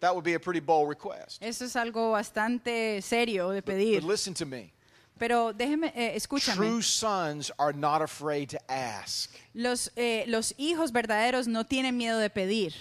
That 0.00 0.14
would 0.14 0.24
be 0.24 0.34
a 0.34 0.40
pretty 0.40 0.60
bold 0.60 0.88
request. 0.90 1.42
Eso 1.42 1.64
es 1.64 1.74
algo 1.74 2.12
bastante 2.12 3.00
serio 3.02 3.50
de 3.50 3.62
pedir. 3.62 4.00
But 4.02 4.08
listen 4.08 4.34
to 4.34 4.44
me. 4.46 4.72
Pero 5.18 5.54
déjeme, 5.54 5.90
eh, 5.96 6.14
escúchame. 6.14 6.56
True 6.56 6.82
sons 6.82 7.50
are 7.58 7.72
not 7.72 8.02
afraid 8.02 8.50
to 8.50 8.58
ask. 8.70 9.30
Los, 9.54 9.90
eh, 9.96 10.24
los 10.28 10.52
hijos 10.58 10.92
verdaderos 10.92 11.48
no 11.48 11.64
tienen 11.64 11.96
miedo 11.96 12.18
de 12.18 12.28
pedir. 12.28 12.74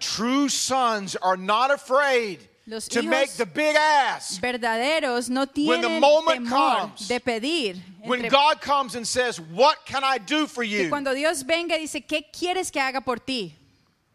True 0.00 0.48
sons 0.48 1.16
are 1.16 1.36
not 1.36 1.70
afraid 1.70 2.38
Los 2.70 2.86
to 2.88 3.00
hijos 3.00 3.08
make 3.10 3.30
the 3.32 3.46
big 3.46 3.74
ask. 3.76 4.42
Verdaderos 4.42 5.30
no 5.30 5.46
When 5.46 5.80
the 5.80 5.88
tienen 5.88 6.00
moment 6.00 6.44
temor 6.46 6.78
comes, 6.80 7.08
de 7.08 7.18
pedir. 7.18 7.76
When 8.04 8.20
Entre- 8.24 8.30
God 8.30 8.60
comes 8.60 8.94
and 8.94 9.06
says, 9.06 9.40
What 9.40 9.86
can 9.86 10.02
I 10.04 10.18
do 10.18 10.46
for 10.46 10.62
que 10.64 10.84
you? 10.84 10.88
cuando 10.90 11.14
Dios 11.14 11.42
venga 11.44 11.76
y 11.76 11.80
dice, 11.80 12.02
¿qué 12.06 12.26
quieres 12.30 12.70
que 12.70 12.78
haga 12.80 13.00
por 13.00 13.20
ti? 13.20 13.54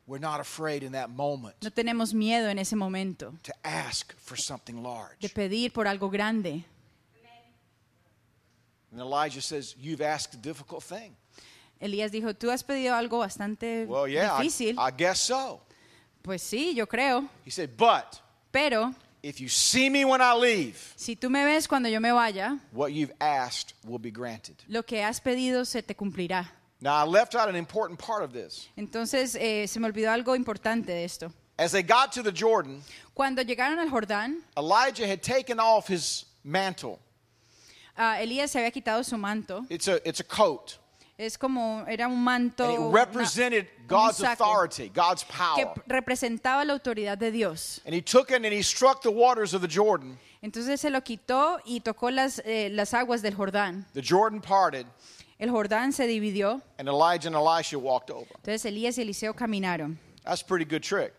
We're 0.05 0.19
not 0.19 0.39
afraid 0.39 0.83
in 0.83 0.91
that 0.91 1.09
moment 1.09 1.55
No 1.63 1.71
tenemos 1.71 2.13
miedo 2.13 2.47
en 2.49 2.59
ese 2.59 2.75
momento 2.75 3.33
to 3.43 3.53
ask 3.63 4.13
for 4.19 4.37
something 4.37 4.75
de 4.75 4.81
large. 4.83 5.33
pedir 5.33 5.71
por 5.73 5.87
algo 5.87 6.11
grande. 6.11 6.63
And 8.91 9.01
Elijah 9.01 9.41
says, 9.41 9.75
You've 9.79 10.01
asked 10.01 10.35
a 10.35 10.37
difficult 10.37 10.83
thing. 10.83 11.15
Elías 11.81 12.11
dijo, 12.11 12.33
tú 12.35 12.51
has 12.51 12.63
pedido 12.63 12.93
algo 12.95 13.17
bastante 13.19 13.85
Well, 13.87 14.07
yeah, 14.07 14.35
I, 14.35 14.43
difícil. 14.43 14.75
I 14.77 14.91
guess 14.95 15.19
so. 15.21 15.61
pues 16.21 16.41
sí, 16.43 16.75
yo 16.75 16.85
creo. 16.85 17.27
He 17.43 17.49
said, 17.51 17.75
But 17.75 18.21
Pero 18.53 18.93
if 19.23 19.41
you 19.41 19.49
see 19.49 19.89
me 19.89 20.05
when 20.05 20.21
I 20.21 20.33
leave, 20.35 20.93
si 20.95 21.15
tú 21.15 21.29
me 21.29 21.43
ves 21.43 21.67
cuando 21.67 21.89
yo 21.89 21.99
me 21.99 22.11
vaya, 22.11 22.57
what 22.71 22.93
you've 22.93 23.11
asked 23.19 23.73
will 23.85 23.99
be 23.99 24.11
granted. 24.11 24.55
lo 24.69 24.83
que 24.83 25.01
has 25.03 25.19
pedido 25.19 25.65
se 25.65 25.81
te 25.81 25.93
cumplirá. 25.95 26.47
Now, 26.79 26.95
I 26.95 27.05
left 27.07 27.33
out 27.33 27.49
an 27.49 27.55
important 27.55 27.97
part 27.97 28.23
of 28.23 28.31
this. 28.33 28.67
Entonces 28.77 29.35
eh, 29.39 29.65
se 29.67 29.79
me 29.79 29.87
olvidó 29.89 30.11
algo 30.11 30.35
importante 30.35 30.87
de 30.87 31.03
esto. 31.03 31.31
As 31.57 31.71
they 31.71 31.81
got 31.83 32.11
to 32.13 32.21
the 32.23 32.31
Jordan, 32.31 32.81
Cuando 33.15 33.41
llegaron 33.43 33.79
al 33.79 33.89
Jordán, 33.89 34.41
Elijah 34.57 35.07
had 35.07 35.21
taken 35.23 35.59
off 35.59 35.87
his 35.87 36.25
mantle. 36.43 36.99
ah, 37.97 38.17
Elías 38.21 38.51
se 38.51 38.59
había 38.59 38.71
quitado 38.71 39.03
su 39.05 39.17
manto. 39.17 39.65
It's 39.69 39.87
a, 39.87 39.99
it's 40.07 40.19
a 40.19 40.23
coat. 40.23 40.77
Es 41.17 41.38
como, 41.38 41.86
era 41.88 42.08
un 42.08 42.23
manto 42.23 42.63
And 42.63 42.73
it 42.73 42.80
una- 42.80 42.91
represented 43.06 43.67
como 43.88 44.02
un 44.02 44.08
God's 44.08 44.17
saco 44.17 44.43
authority, 44.43 44.89
God's 44.89 45.23
que 45.23 45.34
power. 45.65 45.84
representaba 45.88 46.65
la 46.65 46.73
autoridad 46.73 47.17
de 47.17 47.32
Dios. 47.32 47.82
And 47.86 47.93
he 47.93 48.02
took 48.02 48.32
it 48.32 48.38
and 48.43 48.45
he 48.54 48.63
struck 48.63 49.02
the 49.04 49.12
waters 49.12 49.54
of 49.54 49.62
the 49.62 49.67
Jordan. 49.67 50.17
Entonces 50.41 50.80
se 50.82 50.89
lo 50.89 51.02
quitó 51.02 51.60
y 51.65 51.80
tocó 51.82 52.10
las, 52.12 52.41
eh, 52.45 52.69
las 52.71 52.93
aguas 52.93 53.21
del 53.21 53.36
Jordán. 53.36 53.86
The 53.93 54.02
Jordan 54.02 54.41
parted, 54.41 54.86
El 55.39 55.49
Jordán 55.52 55.93
se 55.93 56.08
dividió. 56.08 56.62
and 56.80 56.88
Elijah 56.89 57.28
and 57.28 57.36
Elisha 57.36 57.78
walked 57.78 58.10
over. 58.10 58.28
Entonces 58.38 58.65
Elías 58.65 58.97
y 58.97 59.04
Eliseo 59.04 59.34
caminaron. 59.36 59.97
That's 60.23 60.41
a 60.41 60.45
pretty 60.45 60.65
good 60.65 60.82
trick. 60.82 61.13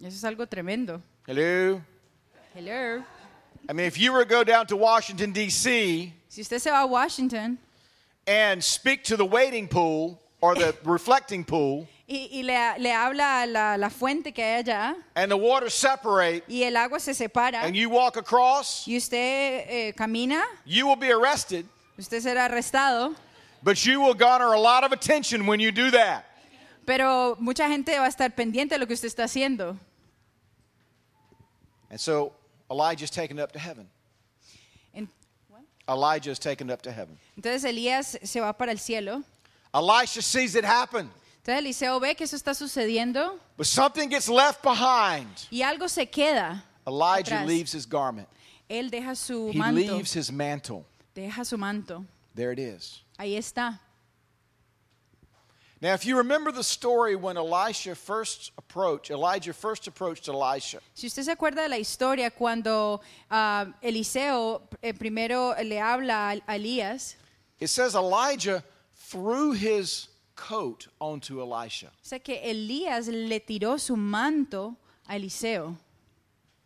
Eso 0.00 0.08
es 0.08 0.24
algo 0.24 0.46
tremendo. 0.46 1.00
Hello? 1.26 1.80
Hello. 2.54 3.02
I 3.68 3.72
mean, 3.72 3.86
if 3.86 3.96
you 3.98 4.12
were 4.12 4.24
to 4.24 4.28
go 4.28 4.44
down 4.44 4.66
to 4.66 4.76
Washington, 4.76 5.32
D.C., 5.32 6.12
Si 6.28 6.40
usted 6.42 6.58
se 6.58 6.70
va 6.70 6.80
a 6.82 6.86
Washington 6.86 7.58
and 8.28 8.62
speak 8.62 9.02
to 9.02 9.16
the 9.16 9.24
waiting 9.24 9.66
pool 9.66 10.20
or 10.40 10.54
the 10.54 10.76
reflecting 10.84 11.42
pool, 11.44 11.88
y, 12.06 12.28
y 12.30 12.42
le, 12.42 12.78
le 12.78 12.92
habla 12.92 13.42
a 13.42 13.46
la, 13.46 13.76
la 13.76 13.88
fuente 13.88 14.32
que 14.32 14.42
hay 14.44 14.62
allá 14.62 14.94
and 15.16 15.30
the 15.30 15.36
water 15.36 15.68
separate, 15.70 16.44
y 16.48 16.62
el 16.62 16.76
agua 16.76 17.00
se 17.00 17.12
separa 17.12 17.64
and 17.64 17.74
you 17.74 17.90
walk 17.90 18.16
across, 18.16 18.86
y 18.86 18.94
usted 18.96 19.64
eh, 19.68 19.92
camina, 19.96 20.42
you 20.64 20.86
will 20.86 20.96
be 20.96 21.10
arrested, 21.10 21.66
usted 21.98 22.22
será 22.22 22.48
arrestado, 22.48 23.16
but 23.62 23.84
you 23.84 24.00
will 24.00 24.14
garner 24.14 24.52
a 24.52 24.60
lot 24.60 24.84
of 24.84 24.92
attention 24.92 25.46
when 25.46 25.58
you 25.58 25.72
do 25.72 25.90
that. 25.90 26.24
pero 26.86 27.36
mucha 27.38 27.68
gente 27.68 27.98
va 27.98 28.06
a 28.06 28.08
estar 28.08 28.34
pendiente 28.34 28.74
de 28.74 28.78
lo 28.78 28.86
que 28.86 28.94
usted 28.94 29.08
está 29.08 29.24
haciendo. 29.24 29.76
And 31.90 31.98
so 31.98 32.32
Elijah 32.70 33.04
Elijah's 33.04 33.10
taken 33.10 33.38
up 33.38 33.52
to 33.52 33.58
heaven. 33.58 33.88
Elijah 35.88 36.30
is 36.30 36.38
taken 36.38 36.70
up 36.70 36.82
to 36.82 36.92
heaven. 36.92 37.18
Entonces 37.36 37.64
Elías 37.64 38.18
se 38.22 38.40
va 38.40 38.52
para 38.52 38.70
el 38.72 38.78
cielo. 38.78 39.22
Elisha 39.74 40.20
sees 40.22 40.54
it 40.54 40.64
happen, 40.64 41.10
Entonces 41.42 41.58
Eliseo 41.60 42.00
ve 42.00 42.14
que 42.14 42.24
eso 42.24 42.36
está 42.36 42.54
sucediendo 42.54 43.38
but 43.56 43.66
something 43.66 44.08
gets 44.08 44.28
left 44.28 44.62
behind. 44.62 45.28
y 45.50 45.62
algo 45.62 45.88
se 45.88 46.06
queda. 46.06 46.62
Elijah 46.86 47.36
Atrás. 47.40 47.46
leaves 47.46 47.72
his 47.74 47.86
garment. 47.86 48.28
Él 48.68 48.90
deja 48.90 49.14
su 49.14 49.50
He 49.52 49.58
manto. 49.58 49.80
leaves 49.80 50.12
his 50.14 50.30
mantle. 50.30 50.84
Deja 51.14 51.44
su 51.44 51.56
manto. 51.56 52.04
There 52.34 52.52
it 52.52 52.58
is. 52.58 53.02
Ahí 53.18 53.36
está. 53.36 53.80
Now, 55.80 55.94
if 55.94 56.04
you 56.04 56.16
remember 56.16 56.50
the 56.50 56.64
story 56.64 57.14
when 57.14 57.36
Elisha 57.36 57.94
first 57.94 58.50
approached, 58.58 59.10
Elijah 59.12 59.52
first 59.52 59.86
approached 59.86 60.28
Elisha, 60.28 60.80
Si 60.94 61.06
usted 61.06 61.22
se 61.22 61.32
acuerda 61.32 61.62
de 61.62 61.68
la 61.68 61.76
historia 61.76 62.30
cuando 62.30 63.00
ah, 63.30 63.66
Eliseo 63.80 64.62
eh, 64.82 64.92
primero 64.92 65.54
le 65.62 65.76
habla 65.80 66.40
a, 66.48 66.54
Elías, 66.54 67.14
it 67.60 67.68
says 67.68 67.94
Elijah 67.94 68.64
threw 68.96 69.52
his 69.52 70.08
coat 70.34 70.88
onto 71.00 71.40
Elisha. 71.40 71.90
sea 72.02 72.18
que 72.18 72.40
Elías 72.42 73.06
le 73.06 73.38
tiró 73.38 73.78
su 73.78 73.96
manto 73.96 74.74
a 75.08 75.14
Eliseo. 75.14 75.76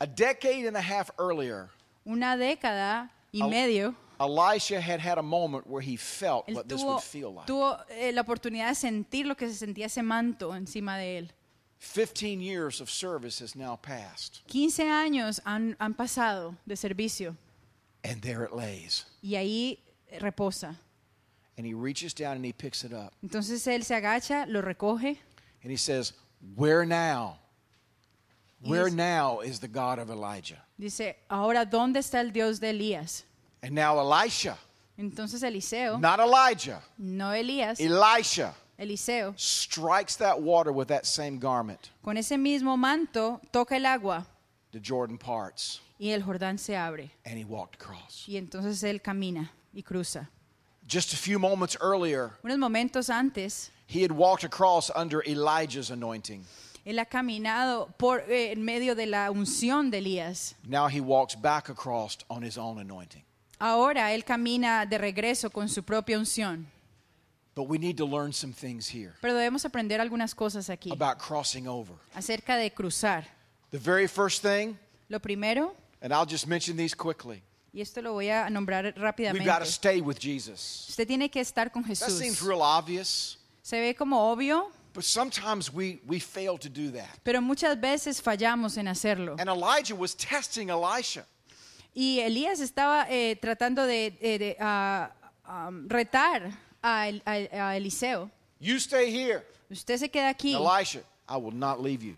A 0.01 0.07
decade 0.07 0.65
and 0.67 0.77
a 0.77 0.81
half 0.81 1.11
earlier, 1.19 1.69
Una 2.07 2.37
década 2.37 3.11
y 3.33 3.43
medio, 3.47 3.95
Elisha 4.23 4.81
had 4.81 5.01
had 5.01 5.19
a 5.19 5.23
moment 5.23 5.67
where 5.67 5.83
he 5.83 5.97
felt 5.97 6.47
él 6.49 6.55
what 6.55 6.69
this 6.69 6.81
tuvo, 6.83 6.95
would 6.95 7.03
feel 7.03 7.33
like. 7.35 7.47
tuvo, 7.47 7.77
eh, 7.91 8.13
la 8.13 8.23
oportunidad 8.23 8.69
de 8.69 8.75
sentir 8.75 9.27
lo 9.27 9.35
que 9.35 9.49
se 9.49 9.55
sentía 9.67 9.87
ese 9.87 10.03
manto 10.03 10.55
encima 10.55 10.97
de 10.97 11.19
él. 11.19 11.31
15 11.81 12.41
years 12.41 12.81
of 12.81 12.89
service 12.89 13.41
has 13.43 13.57
now 13.57 13.77
passed, 13.77 14.41
15 14.47 14.89
años 14.89 15.41
han, 15.45 15.77
han 15.81 15.95
pasado 15.95 16.57
de 16.65 16.77
servicio 16.77 17.37
and 18.05 18.23
there 18.23 18.45
it 18.45 18.53
lays. 18.53 19.05
y 19.23 19.35
ahí 19.37 19.79
reposa. 20.21 20.77
And 21.59 21.67
he 21.67 21.75
reaches 21.75 22.15
down 22.15 22.37
and 22.37 22.45
he 22.45 22.53
picks 22.53 22.83
it 22.85 22.93
up. 22.93 23.13
Entonces 23.23 23.67
él 23.67 23.85
se 23.85 23.95
agacha, 23.95 24.47
lo 24.49 24.63
recoge 24.63 25.19
And 25.63 25.71
he 25.71 25.77
says, 25.77 26.13
Where 26.57 26.85
now? 26.87 27.39
Where 28.65 28.87
Yes. 28.87 28.95
now 28.95 29.41
is 29.41 29.59
the 29.61 29.69
God 29.69 29.99
of 29.99 30.09
Elijah? 30.09 30.63
Dice, 30.79 31.17
ahora, 31.29 31.65
¿dónde 31.67 31.99
está 31.99 32.21
el 32.21 32.31
Dios 32.33 32.59
de 32.61 32.71
Elías? 32.71 33.25
And 33.63 33.73
now 33.75 33.99
Elisha, 34.01 34.57
Entonces 34.99 35.43
Eliseo, 35.43 35.99
not 36.01 36.19
Elijah, 36.21 36.81
no 36.99 37.27
Elías, 37.33 37.81
Elisha 37.81 38.55
Eliseo, 38.79 39.35
strikes 39.39 40.17
that 40.17 40.41
water 40.41 40.73
with 40.73 40.89
that 40.89 41.07
same 41.07 41.39
garment. 41.39 41.91
con 42.05 42.17
ese 42.17 42.37
mismo 42.37 42.77
manto 42.77 43.41
toca 43.53 43.77
el 43.77 43.87
agua 43.87 44.27
The 44.73 44.81
Jordan 44.81 45.19
parts, 45.19 45.81
y 46.01 46.09
el 46.11 46.23
Jordán 46.23 46.59
se 46.59 46.75
abre. 46.75 47.11
and 47.25 47.39
he 47.39 47.45
walked 47.45 47.77
across. 47.81 48.25
Y 48.27 48.37
entonces 48.37 48.83
él 48.83 49.01
camina 49.01 49.51
y 49.75 49.83
cruza. 49.83 50.29
Just 50.87 51.13
a 51.13 51.17
few 51.17 51.39
moments 51.39 51.77
earlier, 51.81 52.33
Unos 52.43 52.59
momentos 52.59 53.09
antes, 53.11 53.71
he 53.87 54.03
had 54.03 54.11
walked 54.13 54.43
across 54.45 54.91
under 54.97 55.23
Elijah's 55.27 55.91
anointing. 55.91 56.45
él 56.85 56.99
ha 56.99 57.05
caminado 57.05 57.89
por, 57.99 58.23
eh, 58.29 58.51
en 58.51 58.65
medio 58.65 58.95
de 58.97 59.07
la 59.07 59.31
unción 59.31 59.91
de 59.91 59.99
Elías. 59.99 60.55
Now 60.67 60.89
he 60.89 61.01
walks 61.01 61.37
back 61.37 61.69
across 61.69 62.19
on 62.29 62.43
his 62.43 62.59
own 62.59 62.79
anointing. 62.79 63.23
Ahora 63.65 64.13
él 64.13 64.25
camina 64.25 64.85
de 64.87 64.99
regreso 64.99 65.49
con 65.49 65.69
su 65.69 65.85
propia 65.85 66.19
unción. 66.19 66.67
But 67.55 67.69
we 67.69 67.79
need 67.79 67.97
to 67.99 68.07
learn 68.07 68.33
some 68.33 68.53
things 68.53 68.89
here 68.93 69.13
Pero 69.21 69.35
debemos 69.35 69.65
aprender 69.65 70.01
algunas 70.01 70.35
cosas 70.35 70.69
aquí 70.69 70.91
about 70.91 71.19
crossing 71.19 71.69
over. 71.69 71.95
acerca 72.13 72.57
de 72.57 72.73
cruzar. 72.73 73.25
The 73.71 73.79
very 73.79 74.09
first 74.09 74.43
thing, 74.43 74.77
Lo 75.09 75.21
primero, 75.21 75.77
and 76.01 76.13
I'll 76.13 76.27
just 76.29 76.47
mention 76.49 76.77
these 76.77 76.93
quickly, 76.97 77.41
y 77.73 77.81
esto 77.83 78.03
lo 78.03 78.15
voy 78.15 78.31
a 78.31 78.51
nombrar 78.51 78.85
we've 78.87 78.97
rápidamente, 79.01 79.45
got 79.45 79.61
to 79.61 79.67
stay 79.67 80.01
with 80.01 80.19
Jesus. 80.19 80.87
usted 80.89 81.07
tiene 81.07 81.31
que 81.31 81.41
estar 81.41 81.71
con 81.71 81.85
That 81.85 81.95
seems 81.97 82.39
Jesús. 82.41 82.43
real 82.49 82.63
obvious, 82.63 83.39
Se 83.63 83.79
ve 83.79 83.95
como 83.95 84.33
obvio, 84.33 84.73
but 84.93 85.05
sometimes 85.05 85.73
we, 85.73 86.01
we 86.07 86.19
fail 86.19 86.59
to 86.59 86.69
do 86.69 86.91
that. 86.91 87.21
pero 87.23 87.41
muchas 87.41 87.79
veces 87.79 88.21
fallamos 88.21 88.77
en 88.77 88.89
hacerlo. 88.89 89.37
And 89.39 89.49
Elijah 89.49 89.95
was 89.95 90.17
testing 90.17 90.71
Elisha. 90.71 91.25
Y 91.95 92.21
Elías 92.21 92.61
estaba 92.61 93.07
eh, 93.11 93.37
tratando 93.37 93.85
de, 93.87 94.17
eh, 94.21 94.39
de, 94.39 94.57
ah, 94.61 95.11
am, 95.45 95.89
retar 95.89 96.51
a, 96.83 97.09
El- 97.09 97.23
a- 97.27 97.69
a 97.71 97.77
Eliseo. 97.77 98.31
You 98.61 98.77
stay 98.77 99.11
here. 99.13 99.45
Usted 99.71 99.99
se 99.99 100.09
queda 100.09 100.29
aquí. 100.31 100.55
Elisha, 100.55 101.01
I 101.29 101.37
will 101.37 101.55
not 101.55 101.81
leave 101.81 102.03
you. 102.03 102.17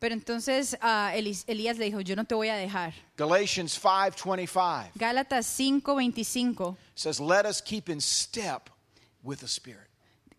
Pero 0.00 0.14
entonces 0.14 0.76
Elis- 1.14 1.44
Elías 1.46 1.78
le 1.78 1.84
dijo, 1.84 2.00
yo 2.00 2.16
no 2.16 2.24
te 2.24 2.34
voy 2.34 2.48
a 2.48 2.56
dejar. 2.56 2.92
Galatians 3.16 3.78
5:25 3.78 4.90
Gálatas 4.96 5.46
5:25, 5.46 6.76
says, 6.96 7.20
"Let 7.20 7.46
us 7.46 7.60
keep 7.62 7.88
in 7.88 8.00
step 8.00 8.68
with 9.22 9.38
the 9.38 9.46
Spirit." 9.46 9.86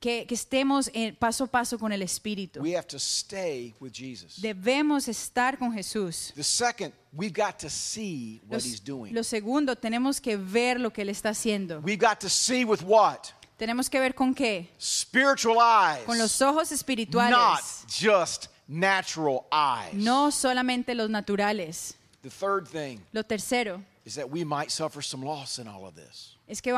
Que, 0.04 0.26
que 0.28 0.36
estemos 0.36 0.90
en- 0.94 1.16
paso 1.16 1.46
a 1.46 1.48
paso 1.48 1.80
con 1.80 1.94
el 1.94 2.02
Espíritu. 2.02 2.60
We 2.60 2.76
have 2.76 2.88
to 2.88 2.98
stay 3.00 3.74
with 3.80 3.94
Jesus. 3.94 4.36
Debemos 4.42 5.08
estar 5.08 5.58
con 5.58 5.72
Jesús. 5.72 6.34
The 6.36 6.44
second, 6.44 6.94
we've 7.14 7.34
got 7.34 7.58
to 7.60 7.70
see 7.70 8.42
what 8.50 8.58
Lo, 8.62 8.66
he's 8.70 8.84
doing. 8.84 9.14
lo 9.14 9.24
segundo, 9.24 9.78
tenemos 9.78 10.20
que 10.20 10.36
ver 10.36 10.78
lo 10.78 10.92
que 10.92 11.04
Él 11.04 11.10
está 11.10 11.30
haciendo. 11.30 11.80
We've 11.82 11.98
got 11.98 12.20
to 12.20 12.28
see 12.30 12.66
with 12.66 12.82
what? 12.82 13.30
Tenemos 13.58 13.90
que 13.90 13.98
ver 14.02 14.14
con 14.14 14.36
qué? 14.36 14.68
Spiritual 14.78 15.56
eyes. 15.62 16.04
Con 16.06 16.18
los 16.18 16.42
ojos 16.42 16.70
not 16.70 16.72
espirituales, 16.74 17.86
just 17.88 18.48
natural 18.68 19.46
eyes. 19.54 19.94
no 19.94 20.32
solamente 20.32 20.96
los 20.96 21.10
naturales. 21.10 21.96
The 22.24 22.30
third 22.30 22.68
thing 22.68 23.00
Lo 23.14 23.24
tercero 23.24 23.82
is 24.06 24.16
that 24.16 24.30
we 24.30 24.44
might 24.44 24.70
suffer 24.72 25.02
some 25.02 25.24
loss 25.24 25.60
in 25.60 25.68
all 25.68 25.86
of 25.86 25.96
this. 25.96 26.36
es 26.48 26.62
que 26.62 26.74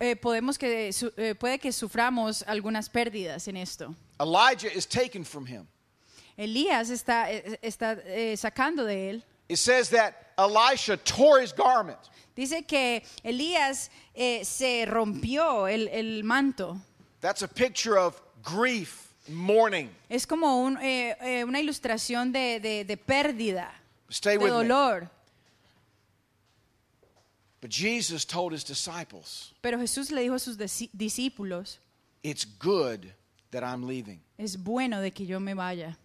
eh, 0.00 0.14
podemos 0.16 0.56
que 0.58 0.92
su- 0.92 1.12
eh, 1.16 1.34
puede 1.34 1.58
que 1.60 1.72
suframos 1.72 2.42
algunas 2.46 2.88
pérdidas 2.88 3.48
en 3.48 3.56
esto. 3.56 3.94
Elijah 4.20 4.70
is 4.72 4.86
taken 4.86 5.24
from 5.24 5.46
him. 5.46 5.66
Elías 6.38 6.90
está, 6.90 7.30
eh, 7.30 7.58
está 7.62 7.96
eh, 8.06 8.36
sacando 8.36 8.84
de 8.84 9.10
él. 9.10 9.22
It 9.48 9.58
says 9.58 9.90
that 9.90 10.14
Elisha 10.38 10.96
tore 10.96 11.40
his 11.42 11.52
garment. 11.52 11.98
Dice 12.36 12.62
que 12.66 13.02
Elías 13.24 13.90
eh, 14.14 14.44
se 14.44 14.84
rompió 14.86 15.66
el, 15.72 15.88
el 15.88 16.22
manto. 16.24 16.76
That's 17.20 17.42
a 17.42 17.48
picture 17.48 17.96
of 17.98 18.20
grief, 18.42 19.12
mourning. 19.28 19.90
Es 20.10 20.26
como 20.26 20.64
un, 20.64 20.76
una 20.76 21.60
ilustración 21.60 22.32
de, 22.32 22.58
de- 22.60 22.84
de 22.84 22.96
pérdida, 22.96 23.70
Stay 24.10 24.36
de 24.36 24.44
with 24.44 24.50
me. 24.50 24.68
But 27.64 27.70
Jesus 27.70 28.26
told 28.26 28.52
his 28.52 28.62
disciples, 28.62 29.54
Pero 29.62 29.78
Jesús 29.78 30.10
le 30.10 30.20
dijo 30.20 30.34
a 30.34 30.38
sus 30.38 30.58
discípulos, 30.58 31.78
It's 32.22 32.44
good 32.44 33.10
that 33.52 33.64
I'm 33.64 33.86
leaving. 33.86 34.20
es 34.38 34.56
bueno 34.56 35.00
de 35.00 35.10
que 35.10 35.24
yo 35.24 35.40
me 35.40 35.54
vaya. 35.54 35.96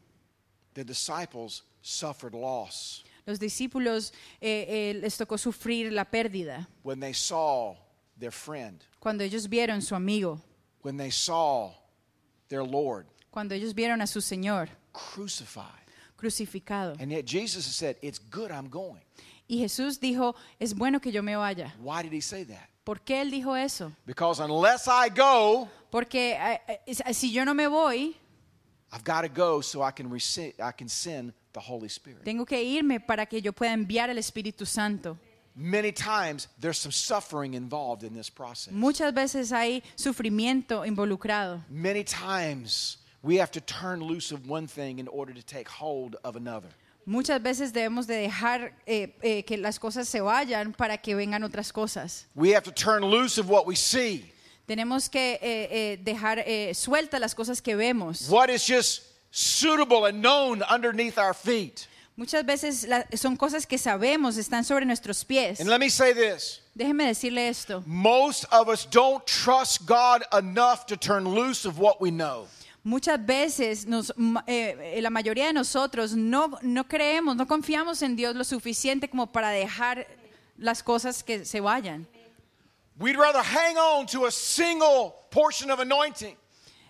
The 0.74 0.86
disciples 0.86 1.64
suffered 1.82 2.34
loss 2.34 3.04
Los 3.28 3.40
discípulos 3.40 4.14
eh, 4.40 4.68
eh, 4.70 5.00
les 5.02 5.18
tocó 5.18 5.38
sufrir 5.38 5.92
la 5.92 6.06
pérdida 6.06 6.66
when 6.84 7.02
they 7.02 7.12
saw 7.12 7.76
their 8.18 8.32
friend, 8.32 8.82
cuando 9.02 9.26
ellos 9.26 9.50
vieron 9.50 9.82
su 9.82 9.96
amigo, 9.96 10.40
when 10.84 10.96
they 10.96 11.12
saw 11.12 11.74
their 12.48 12.64
Lord 12.64 13.06
cuando 13.32 13.54
ellos 13.54 13.74
vieron 13.74 14.02
a 14.02 14.08
su 14.08 14.22
Señor 14.22 14.70
crucified. 14.94 15.66
crucificado. 16.16 16.96
And 17.02 17.12
yet 17.12 17.26
Jesus 17.26 17.66
said, 17.66 17.98
It's 18.02 18.18
good 18.18 18.50
I'm 18.50 18.70
going. 18.70 19.02
Y 19.50 19.58
Jesús 19.58 20.00
dijo, 20.00 20.36
es 20.60 20.76
bueno 20.76 21.02
que 21.02 21.12
yo 21.12 21.24
me 21.24 21.36
vaya. 21.36 21.74
Why 21.82 22.04
did 22.04 22.14
he 22.14 22.22
say 22.22 22.46
that? 22.46 22.70
¿Por 22.84 23.02
qué 23.02 23.20
él 23.22 23.32
dijo 23.32 23.56
eso? 23.56 23.92
Because 24.06 24.40
unless 24.40 24.88
I 24.88 25.10
go, 25.10 25.68
Porque 25.90 26.38
eh, 26.40 26.80
eh, 26.86 27.14
si 27.16 27.32
yo 27.32 27.44
no 27.44 27.56
me 27.56 27.68
voy, 27.68 28.16
I've 28.94 29.04
got 29.04 29.22
to 29.24 29.28
go 29.28 29.62
so 29.62 29.82
I 29.82 29.92
can, 29.92 30.10
rece- 30.10 30.54
I 30.60 30.72
can 30.72 30.88
send 30.88 31.34
the 31.54 31.60
Holy 31.60 31.90
Spirit. 31.90 32.24
tengo 32.24 32.46
que 32.46 32.62
irme 32.64 33.00
para 33.00 33.26
que 33.26 33.42
yo 33.42 33.52
pueda 33.52 33.74
enviar 33.74 34.10
al 34.12 34.18
Espíritu 34.20 34.68
Santo. 34.68 35.18
Many 35.56 35.92
times 35.92 36.48
there's 36.60 36.78
some 36.78 36.92
suffering 36.92 37.56
involved 37.56 38.04
in 38.04 38.14
this 38.14 38.30
process. 38.30 38.72
Muchas 38.72 39.12
veces 39.14 39.52
hay 39.52 39.82
sufrimiento 39.96 40.86
involucrado. 40.86 41.64
Many 41.70 42.04
times 42.04 43.00
we 43.24 43.38
have 43.40 43.52
to 43.52 43.62
turn 43.62 44.00
loose 44.02 44.32
of 44.32 44.48
one 44.48 44.68
thing 44.68 45.00
in 45.00 45.08
order 45.08 45.34
to 45.34 45.42
take 45.42 45.68
hold 45.68 46.16
of 46.24 46.36
another. 46.36 46.70
Muchas 47.10 47.42
veces 47.42 47.74
debemos 47.74 48.06
de 48.06 48.18
dejar 48.18 48.72
eh, 48.86 49.16
eh, 49.24 49.44
que 49.44 49.58
las 49.58 49.80
cosas 49.80 50.08
se 50.08 50.22
vayan 50.22 50.74
para 50.74 50.96
que 51.00 51.16
vengan 51.16 51.44
otras 51.44 51.74
cosas. 51.74 52.28
We 52.36 52.54
have 52.54 52.62
to 52.66 52.72
turn 52.72 53.04
loose 53.04 53.40
of 53.40 53.50
what 53.50 53.66
we 53.66 53.76
see. 53.76 54.32
Tenemos 54.68 55.10
que 55.10 55.40
eh, 55.42 55.68
eh, 55.72 55.98
dejar 56.04 56.38
eh, 56.46 56.72
sueltas 56.76 57.20
las 57.20 57.34
cosas 57.34 57.64
que 57.64 57.76
vemos. 57.76 58.30
What 58.30 58.52
is 58.52 58.64
just 58.64 59.02
suitable 59.32 60.06
and 60.06 60.22
known 60.22 60.62
underneath 60.70 61.18
our 61.18 61.34
feet. 61.34 61.88
Muchas 62.16 62.46
veces 62.46 62.86
la- 62.88 63.06
son 63.16 63.36
cosas 63.38 63.66
que 63.66 63.80
sabemos, 63.80 64.38
están 64.38 64.64
sobre 64.64 64.86
nuestros 64.86 65.24
pies. 65.26 65.60
And 65.62 65.68
let 65.70 65.80
me 65.80 65.90
say 65.90 66.14
this 66.14 66.62
Déjeme 66.76 67.06
decirle 67.08 67.48
esto. 67.50 67.82
most 67.88 68.46
of 68.52 68.70
us 68.70 68.86
don't 68.86 69.26
trust 69.26 69.88
God 69.88 70.22
enough 70.38 70.86
to 70.86 70.96
turn 70.96 71.24
loose 71.28 71.66
of 71.66 71.80
what 71.80 72.00
we 72.00 72.12
know. 72.12 72.46
Muchas 72.90 73.24
veces 73.24 73.86
nos- 73.86 74.12
ma- 74.18 74.44
eh, 74.48 74.96
eh, 74.98 75.02
la 75.02 75.12
mayoría 75.12 75.46
de 75.46 75.54
nosotros 75.54 76.14
no, 76.14 76.58
no 76.64 76.88
creemos, 76.88 77.36
no 77.36 77.46
confiamos 77.46 78.02
en 78.02 78.16
Dios 78.16 78.36
lo 78.36 78.44
suficiente 78.44 79.08
como 79.08 79.28
para 79.32 79.52
dejar 79.52 80.08
las 80.58 80.82
cosas 80.82 81.24
que 81.24 81.46
se 81.46 81.60
vayan. 81.60 82.08
We'd 82.98 83.16
rather 83.16 83.44
hang 83.44 83.78
on 83.78 84.08
to 84.08 84.26
a 84.26 84.32
single 84.32 85.14
portion 85.30 85.70
of 85.70 85.80
anointing. 85.80 86.36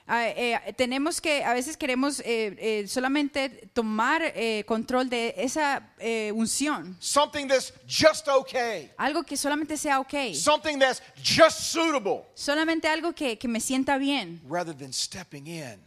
Ah, 0.07 0.29
eh, 0.29 0.73
tenemos 0.77 1.19
que, 1.19 1.43
a 1.43 1.53
veces 1.53 1.75
queremos 1.75 2.21
eh, 2.21 2.55
eh, 2.57 2.87
solamente 2.87 3.69
tomar 3.73 4.21
eh, 4.23 4.63
control 4.65 5.09
de 5.09 5.33
esa 5.37 5.83
eh, 5.99 6.31
unción, 6.33 6.95
something 7.01 7.45
that's 7.45 7.73
just 7.85 8.27
okay, 8.29 8.89
algo 8.97 9.21
que 9.23 9.35
solamente 9.37 9.75
sea 9.77 9.99
ok, 9.99 10.33
something 10.33 10.79
that's 10.79 11.01
just 11.21 11.59
suitable, 11.73 12.23
solamente 12.35 12.87
algo 12.87 13.13
que, 13.13 13.37
que 13.37 13.47
me 13.49 13.59
sienta 13.59 13.97
bien, 13.99 14.41
rather 14.49 14.73
than 14.75 14.91
stepping 14.91 15.45
in 15.45 15.77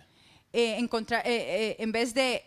eh, 0.52 0.76
encontrar- 0.78 1.22
eh, 1.26 1.70
eh, 1.70 1.76
en 1.78 1.92
vez 1.92 2.12
de 2.14 2.42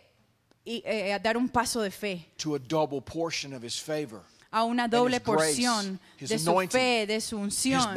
eh, 0.65 1.19
dar 1.21 1.37
un 1.37 1.47
paso 1.49 1.81
de 1.81 1.91
fe 1.91 2.25
to 2.37 2.55
a 2.55 2.59
double 2.59 3.01
portion 3.01 3.53
of 3.53 3.63
His 3.63 3.79
favor. 3.79 4.21
a 4.51 4.63
una 4.63 4.87
doble 4.87 5.17
His 5.17 5.23
grace, 5.23 5.37
porción 5.55 5.99
His 6.19 6.29
de 6.29 6.39
su 6.39 6.67
fe, 6.69 7.05
de 7.07 7.19
su 7.21 7.37
unción, 7.37 7.93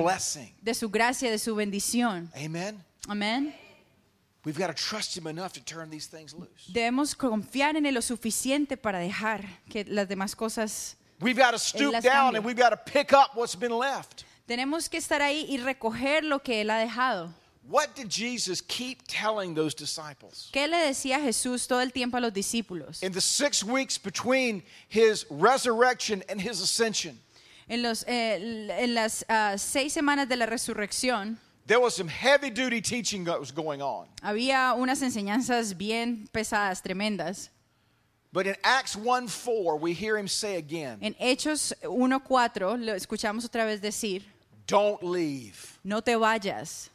de 0.60 0.74
su 0.74 0.88
gracia, 0.90 1.30
de 1.30 1.38
su 1.38 1.54
bendición. 1.54 2.30
Amen? 2.34 2.82
Amén. 3.08 3.54
We've 4.44 4.58
got 4.58 4.68
to 4.68 4.74
trust 4.74 5.16
Him 5.16 5.26
enough 5.26 5.52
to 5.52 5.60
turn 5.60 5.90
these 5.90 6.06
things 6.08 6.32
loose. 6.32 6.72
Debemos 6.72 7.14
confiar 7.14 7.76
en 7.76 7.86
él 7.86 7.94
lo 7.94 8.02
suficiente 8.02 8.76
para 8.76 8.98
dejar 8.98 9.44
que 9.68 9.84
las 9.84 10.08
demás 10.08 10.34
cosas 10.34 10.96
We've 11.20 11.36
got 11.40 11.50
to 11.52 11.58
stoop 11.58 11.92
las 11.92 12.04
down 12.04 12.32
cambia. 12.32 12.38
and 12.38 12.46
we've 12.46 12.56
got 12.60 12.70
to 12.70 12.76
pick 12.76 13.12
up 13.12 13.34
what's 13.34 13.56
been 13.58 13.72
left. 13.76 14.24
Tenemos 14.46 14.88
que 14.88 14.96
estar 14.98 15.20
ahí 15.20 15.44
y 15.48 15.58
recoger 15.58 16.24
lo 16.24 16.38
que 16.42 16.60
él 16.62 16.70
ha 16.70 16.78
dejado. 16.78 17.34
What 17.68 17.94
did 17.94 18.08
Jesus 18.08 18.62
keep 18.62 19.02
telling 19.06 19.54
those 19.54 19.74
disciples? 19.74 20.48
¿Qué 20.52 20.66
le 20.66 20.78
decía 20.86 21.20
Jesús 21.20 21.66
todo 21.68 21.80
el 21.80 21.90
tiempo 21.90 22.16
a 22.16 22.20
los 22.20 22.32
discípulos? 22.32 23.02
In 23.02 23.12
the 23.12 23.20
six 23.20 23.62
weeks 23.62 23.98
between 23.98 24.62
His 24.88 25.26
resurrection 25.28 26.22
and 26.30 26.40
His 26.40 26.62
ascension, 26.62 27.18
En, 27.68 27.82
los, 27.82 28.04
eh, 28.08 28.70
en 28.70 28.94
las 28.94 29.22
ah, 29.28 29.56
seis 29.58 29.92
semanas 29.92 30.28
de 30.28 30.36
la 30.36 30.46
resurrección 30.46 31.36
there 31.66 31.78
was 31.78 31.94
some 31.94 32.08
heavy 32.08 32.48
duty 32.48 32.80
teaching 32.80 33.24
that 33.24 33.38
was 33.38 33.50
going 33.52 33.82
on. 33.82 34.06
había 34.22 34.74
unas 34.74 35.02
enseñanzas 35.02 35.76
bien 35.76 36.26
pesadas, 36.32 36.82
tremendas. 36.82 37.50
But 38.32 38.46
in 38.46 38.56
Acts 38.64 38.96
1 38.96 39.28
4, 39.28 39.76
we 39.76 39.92
hear 39.92 40.16
Him 40.16 40.28
say 40.28 40.56
again, 40.56 40.98
En 41.02 41.14
Hechos 41.20 41.74
1.4 41.82 42.82
lo 42.82 42.94
escuchamos 42.94 43.44
otra 43.44 43.66
vez 43.66 43.82
decir, 43.82 44.22
Don't 44.66 45.02
leave, 45.02 45.78
no 45.84 46.00
te 46.00 46.14
vayas, 46.14 46.88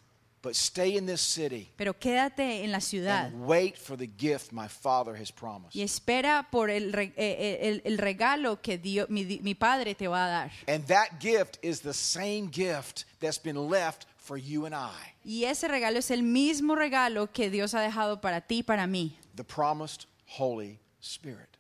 but 0.44 0.54
stay 0.56 0.98
in 0.98 1.06
this 1.08 1.22
city 1.22 1.72
pero 1.78 1.94
quédate 1.98 2.64
en 2.64 2.72
la 2.72 2.80
ciudad 2.82 3.28
and 3.34 3.48
wait 3.48 3.78
for 3.78 3.98
the 3.98 4.06
gift 4.18 4.52
my 4.52 4.68
Father 4.68 5.16
has 5.16 5.32
promised. 5.32 5.74
y 5.74 5.82
espera 5.82 6.48
por 6.52 6.70
el, 6.70 6.94
eh, 6.94 7.14
eh, 7.18 7.60
el- 7.62 7.82
el 7.86 7.98
regalo 7.98 8.62
que 8.62 8.78
Dios, 8.78 9.10
mi, 9.10 9.24
mi 9.42 9.56
Padre 9.56 9.96
te 9.96 10.08
va 10.08 10.26
a 10.26 10.30
dar. 10.30 10.52
And 10.68 10.86
that 10.88 11.20
gift 11.22 11.58
is 11.64 11.80
the 11.82 11.94
same 11.94 12.50
gift 12.52 13.06
that's 13.20 13.42
been 13.42 13.70
left 13.70 14.06
for 14.18 14.38
you 14.38 14.66
and 14.66 14.76
I 14.76 15.14
Y 15.26 15.46
ese 15.46 15.68
regalo 15.70 16.00
es 16.00 16.12
el 16.12 16.22
mismo 16.24 16.76
regalo 16.76 17.32
que 17.32 17.50
Dios 17.50 17.74
ha 17.74 17.80
dejado 17.82 18.20
para 18.20 18.42
ti 18.42 18.60
y 18.60 18.64
para 18.64 18.86
mí, 18.86 19.16
the 19.36 19.44
promised 19.46 20.06
Holy 20.38 20.78
Spirit. 21.02 21.53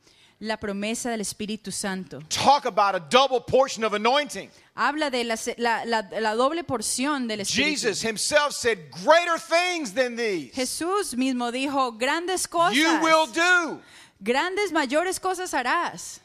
La 0.44 0.58
promesa 0.58 1.10
del 1.10 1.22
Espíritu 1.22 1.72
Santo. 1.72 2.20
Talk 2.30 2.66
about 2.66 2.96
a 2.96 3.00
double 3.00 3.40
portion 3.40 3.84
of 3.84 3.94
anointing. 3.94 4.50
Habla 4.76 5.10
de 5.10 5.24
la, 5.24 5.36
la- 5.58 5.84
la- 5.86 6.20
la 6.20 6.36
doble 6.36 6.64
porción 6.64 7.28
del 7.28 7.40
Espíritu. 7.42 7.70
Jesus 7.70 8.02
himself 8.02 8.54
said, 8.54 8.78
Greater 9.06 9.38
things 9.40 9.94
than 9.94 10.16
these 10.16 10.52
Jesús 10.54 11.16
mismo 11.16 11.52
dijo, 11.52 11.98
grandes 11.98 12.46
cosas, 12.48 12.76
you 12.76 13.00
will 13.02 13.26
do. 13.28 13.80
grandes, 14.22 14.72
mayores 14.72 15.20
cosas 15.20 15.54
harás. 15.54 16.20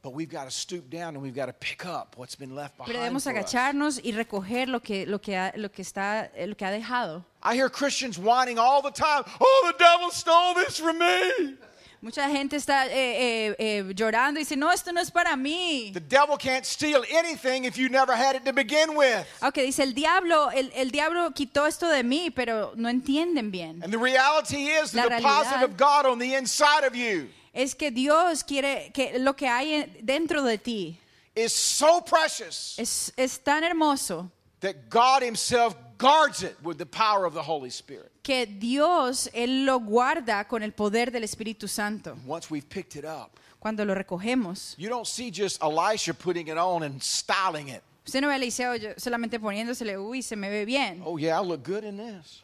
But 0.00 0.14
we've 0.14 0.30
got 0.30 0.44
to 0.44 0.50
stoop 0.50 0.88
down 0.88 1.14
and 1.14 1.22
we've 1.22 1.34
got 1.34 1.46
to 1.46 1.52
pick 1.52 1.84
up 1.84 2.14
what's 2.16 2.36
been 2.36 2.54
left 2.54 2.76
behind. 2.76 2.92
Pero 2.92 3.00
debemos 3.04 3.26
agacharnos 3.26 4.00
y 4.02 4.12
recoger 4.12 4.68
lo 4.68 4.80
que, 4.80 5.06
lo 5.06 5.18
que, 5.20 5.36
ha, 5.36 5.52
lo 5.56 5.68
que, 5.70 5.82
está, 5.82 6.30
lo 6.46 6.54
que 6.56 6.64
ha 6.64 6.70
dejado. 6.70 7.24
I 7.42 7.54
hear 7.56 7.68
Christians 7.68 8.16
whining 8.18 8.58
all 8.58 8.80
the 8.80 8.90
time, 8.92 9.24
Oh, 9.40 9.72
the 9.72 9.78
devil 9.78 10.10
stole 10.10 10.54
this 10.54 10.78
from 10.78 10.98
me. 10.98 11.56
Mucha 12.00 12.28
gente 12.30 12.54
está 12.56 12.86
eh, 12.86 12.90
eh, 12.92 13.56
eh, 13.58 13.92
llorando 13.94 14.38
y 14.38 14.44
dice, 14.44 14.56
no, 14.56 14.70
esto 14.70 14.92
no 14.92 15.00
es 15.00 15.10
para 15.10 15.34
mí. 15.36 15.90
The 15.92 16.00
devil 16.00 16.36
can't 16.38 16.64
steal 16.64 17.02
anything 17.12 17.64
if 17.64 17.76
you 17.76 17.88
never 17.88 18.14
had 18.14 18.36
it 18.36 18.44
to 18.44 18.52
begin 18.52 18.96
with. 18.96 19.26
Aunque 19.40 19.62
dice, 19.64 19.82
el 19.82 19.94
diablo, 19.94 20.50
el, 20.52 20.70
el 20.76 20.90
diablo 20.92 21.32
quitó 21.32 21.66
esto 21.66 21.88
de 21.88 22.04
mí, 22.04 22.30
pero 22.30 22.72
no 22.76 22.88
entienden 22.88 23.50
bien. 23.50 23.82
And 23.82 23.92
the 23.92 23.98
reality 23.98 24.68
is 24.68 24.92
the 24.92 24.98
La 24.98 25.08
deposit 25.08 25.52
realidad- 25.56 25.64
of 25.64 25.76
God 25.76 26.06
on 26.06 26.18
the 26.20 26.36
inside 26.36 26.84
of 26.86 26.94
you 26.94 27.28
Es 27.52 27.74
que 27.74 27.90
Dios 27.90 28.44
quiere 28.44 28.92
que 28.94 29.18
lo 29.18 29.34
que 29.34 29.48
hay 29.48 29.74
en- 29.74 29.96
dentro 30.02 30.42
de 30.44 30.58
ti 30.58 30.96
is 31.34 31.52
so 31.52 32.00
precious 32.04 32.74
es, 32.78 33.12
es 33.16 33.38
tan 33.42 33.64
hermoso 33.64 34.30
that 34.60 34.88
God 34.88 35.22
Himself 35.24 35.74
guards 35.98 36.42
it 36.42 36.56
with 36.62 36.78
the 36.78 36.86
power 36.86 37.24
of 37.26 37.34
the 37.34 37.42
Holy 37.42 37.70
Spirit. 37.70 38.10
que 38.22 38.46
Dios, 38.46 39.28
Él 39.34 39.64
lo 39.66 39.80
guarda 39.80 40.46
con 40.48 40.62
el 40.62 40.72
poder 40.72 41.10
del 41.10 41.24
Espíritu 41.24 41.68
Santo. 41.68 42.16
Once 42.26 42.50
we've 42.50 42.68
picked 42.68 42.96
it 42.96 43.04
up, 43.04 43.32
Cuando 43.60 43.84
lo 43.84 43.94
recogemos. 43.94 44.74
you 44.78 44.88
don't 44.88 45.06
see 45.06 45.30
just 45.30 45.60
Elisha 45.62 46.14
putting 46.14 46.46
it 46.48 46.56
on 46.56 46.82
and 46.84 47.02
styling 47.02 47.68
it. 47.68 47.82
Usted 48.06 48.20
no 48.22 48.28
ve 48.28 48.34
a 48.34 48.36
Eliseo 48.38 48.94
solamente 48.98 49.38
poniéndosele, 49.38 49.98
uy, 49.98 50.22
se 50.22 50.34
me 50.36 50.48
ve 50.48 50.64
bien. 50.64 51.02
Oh, 51.04 51.18
yeah, 51.18 51.36
I 51.38 51.42
look 51.44 51.62
good 51.62 51.84
in 51.84 51.96
this. 51.98 52.42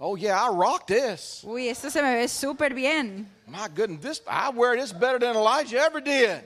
oh, 0.00 0.16
yeah, 0.16 0.38
I 0.40 0.48
rock 0.54 0.86
this. 0.86 1.44
Uy, 1.46 1.68
esto 1.68 1.90
se 1.90 2.00
me 2.02 2.14
ve 2.14 2.28
súper 2.28 2.74
bien. 2.74 3.28
My 3.46 3.68
goodness, 3.68 4.00
this 4.02 4.20
I 4.28 4.50
wear 4.50 4.76
this 4.76 4.92
better 4.92 5.18
than 5.18 5.36
Elijah 5.36 5.78
ever 5.78 6.00
did. 6.00 6.40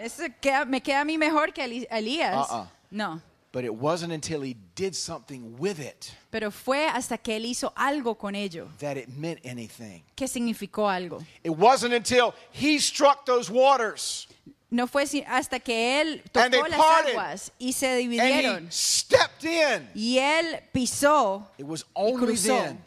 Esto 0.00 0.24
queda- 0.40 0.66
me 0.66 0.80
queda 0.80 1.02
a 1.02 1.04
mí 1.04 1.16
mejor 1.18 1.52
que 1.52 1.62
a 1.62 1.66
Eli- 1.66 1.86
a 1.90 1.98
Elías. 1.98 2.50
Uh-uh. 2.50 2.66
No, 2.90 3.20
But 3.52 3.64
it 3.64 3.74
wasn't 3.74 4.14
until 4.14 4.40
he 4.42 4.56
did 4.74 4.94
something 4.94 5.56
with 5.58 5.78
it 5.78 6.10
pero 6.30 6.50
fue 6.50 6.86
hasta 6.88 7.18
que 7.18 7.36
él 7.36 7.44
hizo 7.44 7.70
algo 7.76 8.16
con 8.16 8.34
ello 8.34 8.68
that 8.78 8.96
it 8.96 9.08
meant 9.08 9.40
anything. 9.44 10.02
que 10.16 10.26
significó 10.26 10.88
algo. 10.88 11.22
It 11.44 11.50
wasn't 11.50 11.92
until 11.92 12.32
he 12.52 12.78
struck 12.78 13.26
those 13.26 13.50
waters 13.50 14.26
No 14.70 14.86
fue 14.86 15.04
si- 15.06 15.22
hasta 15.26 15.60
que 15.60 16.00
él 16.00 16.22
And 16.34 16.50
they 16.50 16.58
tocó 16.60 16.68
las 16.70 16.78
parted. 16.78 17.10
aguas 17.12 17.52
y 17.60 17.72
se 17.72 17.88
and 17.88 18.00
he 18.00 18.08
dividieron 18.08 18.72
stepped 18.72 19.44
in. 19.44 19.86
y 19.94 20.16
él 20.18 20.60
pisó 20.72 21.46
It 21.58 21.66
was 21.66 21.82
y 21.82 21.86
only 21.94 22.26
cruzó. 22.28 22.56
then 22.56 22.82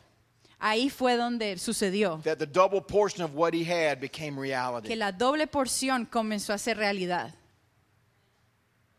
Ahí 0.60 0.90
fue 0.90 1.16
donde 1.16 1.60
sucedió 1.60 2.24
that 2.24 2.40
the 2.40 2.48
double 2.48 2.82
portion 2.82 3.24
of 3.24 3.36
what 3.36 3.54
he 3.54 3.64
had 3.64 4.00
became 4.00 4.36
reality. 4.36 4.88
que 4.88 4.96
la 4.96 5.12
doble 5.12 5.46
porción 5.46 6.08
comenzó 6.08 6.54
a 6.54 6.58
ser 6.58 6.76
realidad. 6.78 7.36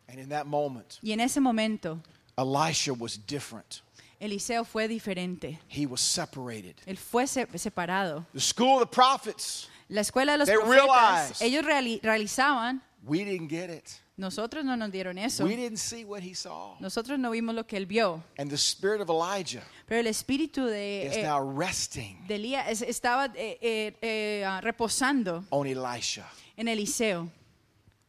And 0.08 0.18
in 0.20 0.28
that 0.28 0.46
moment, 0.46 0.98
Y 1.02 1.12
en 1.12 1.20
ese 1.20 1.40
momento, 1.40 2.00
Elisha 2.38 2.92
was 2.92 3.18
different. 3.26 3.82
Eliseo 4.20 4.64
fue 4.64 4.88
diferente. 4.88 5.58
He 5.68 5.84
was 5.86 6.00
separated. 6.00 6.76
Él 6.86 6.96
fue 6.96 7.26
separado. 7.26 8.24
The 8.32 8.40
school 8.40 8.74
of 8.82 8.88
the 8.88 8.94
prophets, 8.94 9.68
La 9.88 10.00
escuela 10.00 10.32
de 10.32 10.38
los 10.38 10.48
They 10.48 10.56
profetas, 10.56 11.40
realized- 11.40 11.42
ellos 11.42 11.64
reali- 11.64 12.00
realizaban, 12.02 12.82
we 13.04 13.24
didn't 13.24 13.48
get 13.48 13.68
it. 13.70 14.00
nosotros 14.16 14.64
no 14.64 14.74
nos 14.76 14.90
dieron 14.90 15.18
eso. 15.18 15.44
We 15.44 15.54
didn't 15.56 15.76
see 15.78 16.04
what 16.04 16.22
he 16.22 16.34
saw. 16.34 16.76
Nosotros 16.80 17.18
no 17.18 17.30
vimos 17.32 17.54
lo 17.54 17.64
que 17.66 17.76
él 17.76 17.86
vio. 17.86 18.22
And 18.38 18.48
the 18.50 18.56
spirit 18.56 19.00
of 19.02 19.10
Elijah 19.10 19.62
Pero 19.86 20.00
el 20.00 20.06
espíritu 20.06 20.64
de, 20.66 21.06
is 21.06 21.16
eh, 21.18 21.22
now 21.22 21.40
resting 21.40 22.16
de 22.26 22.36
Elías 22.36 22.68
es- 22.68 22.82
estaba 22.82 23.26
eh, 23.34 23.58
eh, 23.60 23.96
eh, 24.00 24.44
ah, 24.46 24.60
reposando 24.62 25.44
on 25.50 25.66
Elisha. 25.66 26.26
en 26.56 26.68
Eliseo. 26.68 27.28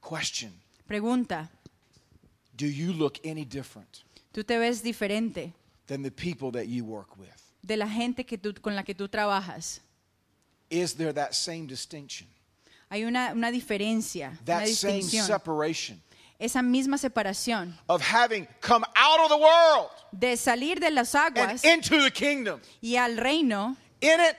Question 0.02 0.54
Pregunta, 0.88 1.52
Do 2.58 2.66
you 2.66 2.92
look 2.92 3.20
any 3.24 3.46
different 3.46 4.04
¿tú 4.34 4.44
te 4.44 4.58
ves 4.58 4.82
diferente 4.84 5.54
than 5.88 6.02
the 6.04 6.12
people 6.12 6.52
that 6.52 6.68
you 6.68 6.84
work 6.84 7.18
with? 7.18 7.30
de 7.62 7.78
la 7.78 7.88
gente 7.88 8.26
que 8.26 8.38
tú, 8.38 8.54
con 8.62 8.76
la 8.76 8.84
que 8.84 8.94
tú 8.96 9.08
trabajas? 9.10 9.82
Is 10.70 10.96
there 10.96 11.14
that 11.14 11.34
same 11.34 11.68
distinction? 11.68 12.28
Hay 12.90 13.04
una, 13.04 13.32
una 13.34 13.52
diferencia, 13.52 14.30
una 14.30 14.40
That 14.46 14.68
same 14.68 15.00
distinción. 15.00 15.26
separation 15.28 16.02
Esa 16.40 16.62
misma 16.62 16.98
separación 16.98 17.76
of 17.90 18.02
having 18.02 18.48
come 18.62 18.86
out 18.96 19.20
of 19.22 19.30
the 19.30 19.38
world 19.38 19.90
de 20.12 20.38
salir 20.38 20.80
de 20.80 20.92
las 20.92 21.16
and 21.16 21.36
aguas 21.38 21.64
into 21.66 22.02
the 22.02 22.12
kingdom, 22.12 22.60
y 22.82 22.96
al 22.96 23.18
reino, 23.18 23.76
in 24.02 24.20
it, 24.20 24.36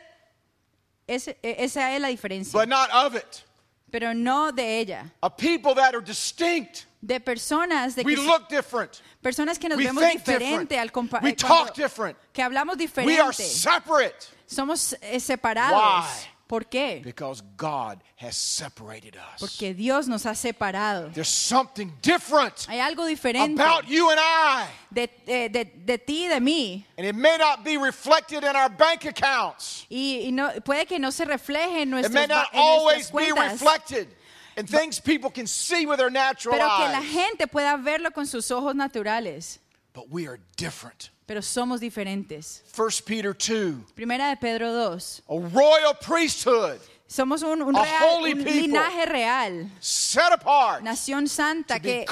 eh, 1.09 1.57
esa 1.59 1.95
es 1.95 2.01
la 2.01 2.09
diferencia. 2.09 2.53
but 2.53 2.69
not 2.69 2.89
of 2.93 3.17
it. 3.17 3.43
Pero 3.91 4.13
no 4.15 4.53
de 4.53 4.79
ella. 4.81 5.13
A 5.23 5.31
people 5.35 5.75
that 5.75 5.95
are 5.95 6.01
distinct. 6.05 6.85
De 7.01 7.21
personas 7.21 7.95
de 7.95 8.03
We 8.03 8.17
que, 8.17 8.23
look 8.23 8.49
different. 8.49 9.01
personas 9.23 9.59
que 9.59 9.69
nos 9.69 9.79
We 9.79 9.85
vemos 9.85 10.03
think 10.03 10.25
diferente 10.25 10.75
different. 10.75 10.81
al 10.81 10.91
compa- 10.93 11.23
We 11.23 11.31
eh, 11.31 11.37
talk 11.37 11.75
different. 11.77 12.17
que 12.33 12.43
hablamos 12.43 12.77
We 12.77 12.85
are 13.21 13.31
diferente. 13.31 13.45
separate 13.45 14.27
Somos 14.47 14.95
eh, 15.01 15.21
separados. 15.21 15.79
Why? 15.81 16.29
¿Por 16.49 16.65
qué? 16.65 17.03
because 17.05 17.43
God 17.59 18.03
has 18.17 18.37
separated 18.37 19.17
us. 19.17 19.39
Porque 19.41 19.75
Dios 19.75 20.09
nos 20.09 20.25
ha 20.25 20.35
separado. 20.35 21.13
There's 21.13 21.29
something 21.29 21.93
different 22.01 22.67
Hay 22.69 22.79
algo 22.81 23.05
diferente 23.07 23.61
about 23.61 23.87
you 23.87 24.11
and 24.11 24.19
I. 24.19 24.67
de, 24.91 25.11
eh, 25.27 25.49
de- 25.49 25.65
de 25.85 25.99
ti 25.99 26.25
y 26.25 26.29
de 26.29 26.41
mí. 26.41 26.85
And 26.97 27.07
it 27.07 27.15
may 27.15 27.37
not 27.37 27.63
be 27.65 27.77
reflected 27.77 28.45
in 28.45 28.57
our 28.57 28.71
bank 28.71 29.05
accounts. 29.05 29.85
Y, 29.91 30.25
y 30.27 30.31
no, 30.33 30.51
puede 30.65 30.87
que 30.87 30.99
no 30.99 31.11
se 31.11 31.27
refleje 31.27 31.83
en 31.83 31.89
It 31.89 32.11
may 32.11 32.27
nuestras, 32.27 32.29
not 32.29 32.49
en 32.55 32.61
always 32.61 33.13
nuestras 33.13 33.35
be 33.35 33.41
reflected 33.65 34.09
in 34.57 34.67
things 34.67 34.99
people 34.99 35.31
can 35.31 35.47
see 35.47 35.85
with 35.87 35.99
their 35.99 36.11
natural 36.11 36.57
Pero 36.57 36.69
que 36.79 36.89
la 36.93 37.03
gente 37.03 37.47
pueda 37.47 37.77
verlo 37.77 38.11
con 38.13 38.27
sus 38.27 38.51
ojos 38.51 38.75
naturales. 38.75 39.59
But 39.93 40.11
we 40.11 40.27
are 40.27 40.41
different. 40.57 41.11
Pero 41.29 41.43
somos 41.43 41.79
diferentes. 41.79 42.65
1 42.75 43.05
Peter 43.05 43.35
2, 43.35 43.93
Primera 43.95 44.31
de 44.31 44.37
Pedro 44.37 44.73
2. 44.73 45.23
a 45.29 45.35
royal 45.53 45.95
priesthood 46.01 46.81
Somos 47.07 47.43
un, 47.43 47.61
un 47.63 47.75
real- 47.75 48.23
un 48.23 48.45
linaje 48.45 49.07
real. 49.07 49.71
set 49.81 50.33
apart 50.33 50.83
Nación 50.83 51.29
santa 51.29 51.79
que 51.81 52.05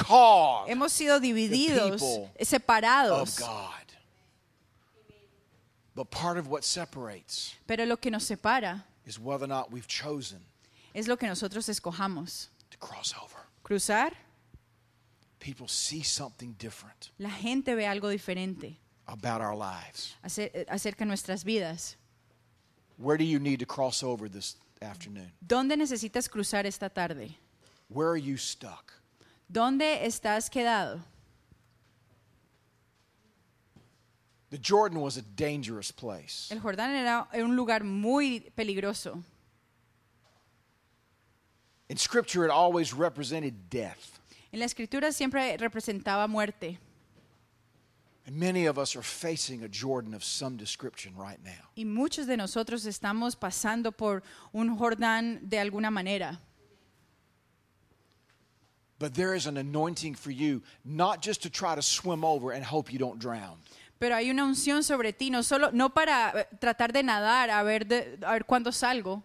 hemos 0.67 0.91
sido 0.93 1.19
divididos, 1.19 2.01
separados. 2.41 3.39
But 5.95 6.11
part 6.11 6.37
of 6.37 6.47
what 6.47 6.63
separates 6.63 7.55
Pero 7.65 7.85
lo 7.85 7.97
que 7.97 8.11
nos 8.11 8.23
separa 8.23 8.85
is 9.05 9.17
whether 9.19 9.45
or 9.45 9.47
not 9.49 9.71
we've 9.71 9.87
chosen 9.87 10.39
es 10.93 11.07
lo 11.07 11.17
que 11.17 11.27
nosotros 11.27 11.67
escojamos. 11.69 12.49
to 12.69 12.77
cross 12.77 13.13
over. 13.19 13.39
Cruzar, 13.63 14.13
People 15.39 15.67
see 15.67 16.03
something 16.03 16.53
different 16.57 17.09
la 17.19 17.29
gente 17.31 17.73
ve 17.75 17.85
algo 17.87 18.09
diferente 18.09 18.77
about 19.07 19.41
our 19.41 19.55
lives. 19.55 20.15
eh, 20.37 20.65
acerca 20.69 21.05
nuestras 21.05 21.43
vidas. 21.43 21.95
Where 22.97 23.17
do 23.17 23.23
you 23.23 23.39
need 23.39 23.59
to 23.59 23.65
cross 23.65 24.03
over 24.03 24.27
this 24.29 24.55
afternoon? 24.81 25.31
¿Dónde 25.45 25.77
necesitas 25.77 26.29
cruzar 26.29 26.65
esta 26.65 26.89
tarde? 26.89 27.35
Where 27.89 28.09
are 28.09 28.17
you 28.17 28.37
stuck? 28.37 28.91
¿Dónde 29.51 30.05
estás 30.05 30.49
quedado? 30.49 30.99
The 34.49 34.57
Jordan 34.57 35.01
was 35.01 35.17
a 35.17 35.21
dangerous 35.21 35.91
place. 35.91 36.47
El 36.51 36.59
Jordán 36.59 36.95
era 36.95 37.27
un 37.33 37.55
lugar 37.55 37.83
muy 37.83 38.39
peligroso. 38.55 39.23
In 41.89 41.97
Scripture, 41.97 42.45
it 42.45 42.51
always 42.51 42.93
represented 42.93 43.69
death. 43.69 44.19
En 44.51 44.59
la 44.59 44.65
escritura 44.65 45.11
siempre 45.11 45.57
representaba 45.57 46.27
muerte. 46.27 46.77
Y 51.75 51.85
muchos 51.85 52.27
de 52.27 52.37
nosotros 52.37 52.85
estamos 52.85 53.35
pasando 53.35 53.91
por 53.91 54.23
un 54.51 54.77
Jordán 54.77 55.39
de 55.49 55.59
alguna 55.59 55.89
manera. 55.89 56.39
But 58.99 59.13
there 59.13 59.35
is 59.35 59.45
an 59.45 59.57
anointing 59.57 60.15
for 60.15 60.31
you, 60.31 60.61
not 60.83 61.21
just 61.21 61.43
to 61.43 61.49
try 61.51 61.75
to 61.75 61.81
swim 61.83 62.25
over 62.25 62.51
and 62.51 62.65
hope 62.65 62.91
you 62.91 62.97
don't 62.97 63.19
drown, 63.19 63.59
Pero 63.99 64.15
hay 64.15 64.29
una 64.29 64.43
unción 64.43 64.83
sobre 64.83 65.11
ti, 65.13 65.29
no 65.29 65.41
solo 65.43 65.69
no 65.71 65.89
para 65.89 66.31
eh, 66.35 66.47
tratar 66.59 66.91
de 66.91 67.03
nadar 67.03 67.49
a 67.49 67.63
ver 67.63 67.85
de- 67.85 68.17
a 68.23 68.31
ver 68.33 68.43
cuándo 68.45 68.71
salgo. 68.71 69.21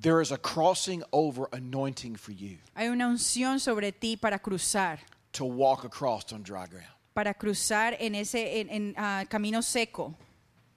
there 0.00 0.20
is 0.22 0.30
a 0.32 0.38
crossing 0.38 1.02
over 1.12 1.48
anointing 1.52 2.16
for 2.16 2.32
you 2.32 2.56
Hay 2.76 2.88
una 2.88 3.06
unción 3.08 3.58
sobre 3.60 3.90
ti 3.92 4.16
para 4.16 4.38
cruzar, 4.38 5.00
to 5.32 5.44
walk 5.44 5.84
across 5.84 6.32
on 6.32 6.42
dry 6.42 6.66
ground. 6.66 6.86
Para 7.20 7.34
cruzar 7.34 7.94
en 8.00 8.14
ese 8.14 8.60
en, 8.62 8.70
en, 8.70 8.94
ah, 8.96 9.26
camino 9.28 9.60
seco, 9.60 10.14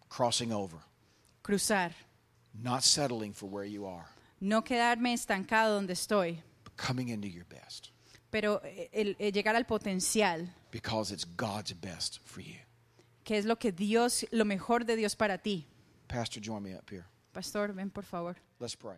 Crossing 0.10 0.52
over. 0.52 0.78
cruzar. 1.42 1.94
not 2.54 2.82
settling 2.84 3.34
for 3.34 3.48
where 3.50 3.66
you 3.66 3.86
are, 3.88 4.04
no 4.42 4.62
quedarme 4.62 5.14
estancado 5.14 5.76
donde 5.76 5.94
estoy, 5.94 6.42
but 6.66 6.76
coming 6.76 7.08
into 7.08 7.28
your 7.30 7.46
best 7.46 7.92
pero 8.30 8.60
eh, 8.66 8.90
el- 8.92 9.16
el 9.20 9.32
llegar 9.32 9.56
al 9.56 9.64
potencial, 9.66 10.50
because 10.70 11.14
it's 11.14 11.26
God's 11.38 11.72
best 11.74 12.20
for 12.26 12.42
you. 12.44 12.60
que 13.24 13.38
es 13.38 13.46
lo 13.46 13.56
que 13.56 13.72
Dios, 13.72 14.26
lo 14.32 14.44
mejor 14.44 14.84
de 14.84 14.98
Dios 14.98 15.16
para 15.16 15.38
ti. 15.38 15.66
Pastor, 16.10 16.42
join 16.44 16.62
me 16.62 16.76
up 16.76 16.90
here. 16.92 17.06
Pastor, 17.32 17.72
ven 17.74 17.90
por 17.90 18.04
favor. 18.04 18.36
Let's 18.60 18.76
pray. 18.76 18.98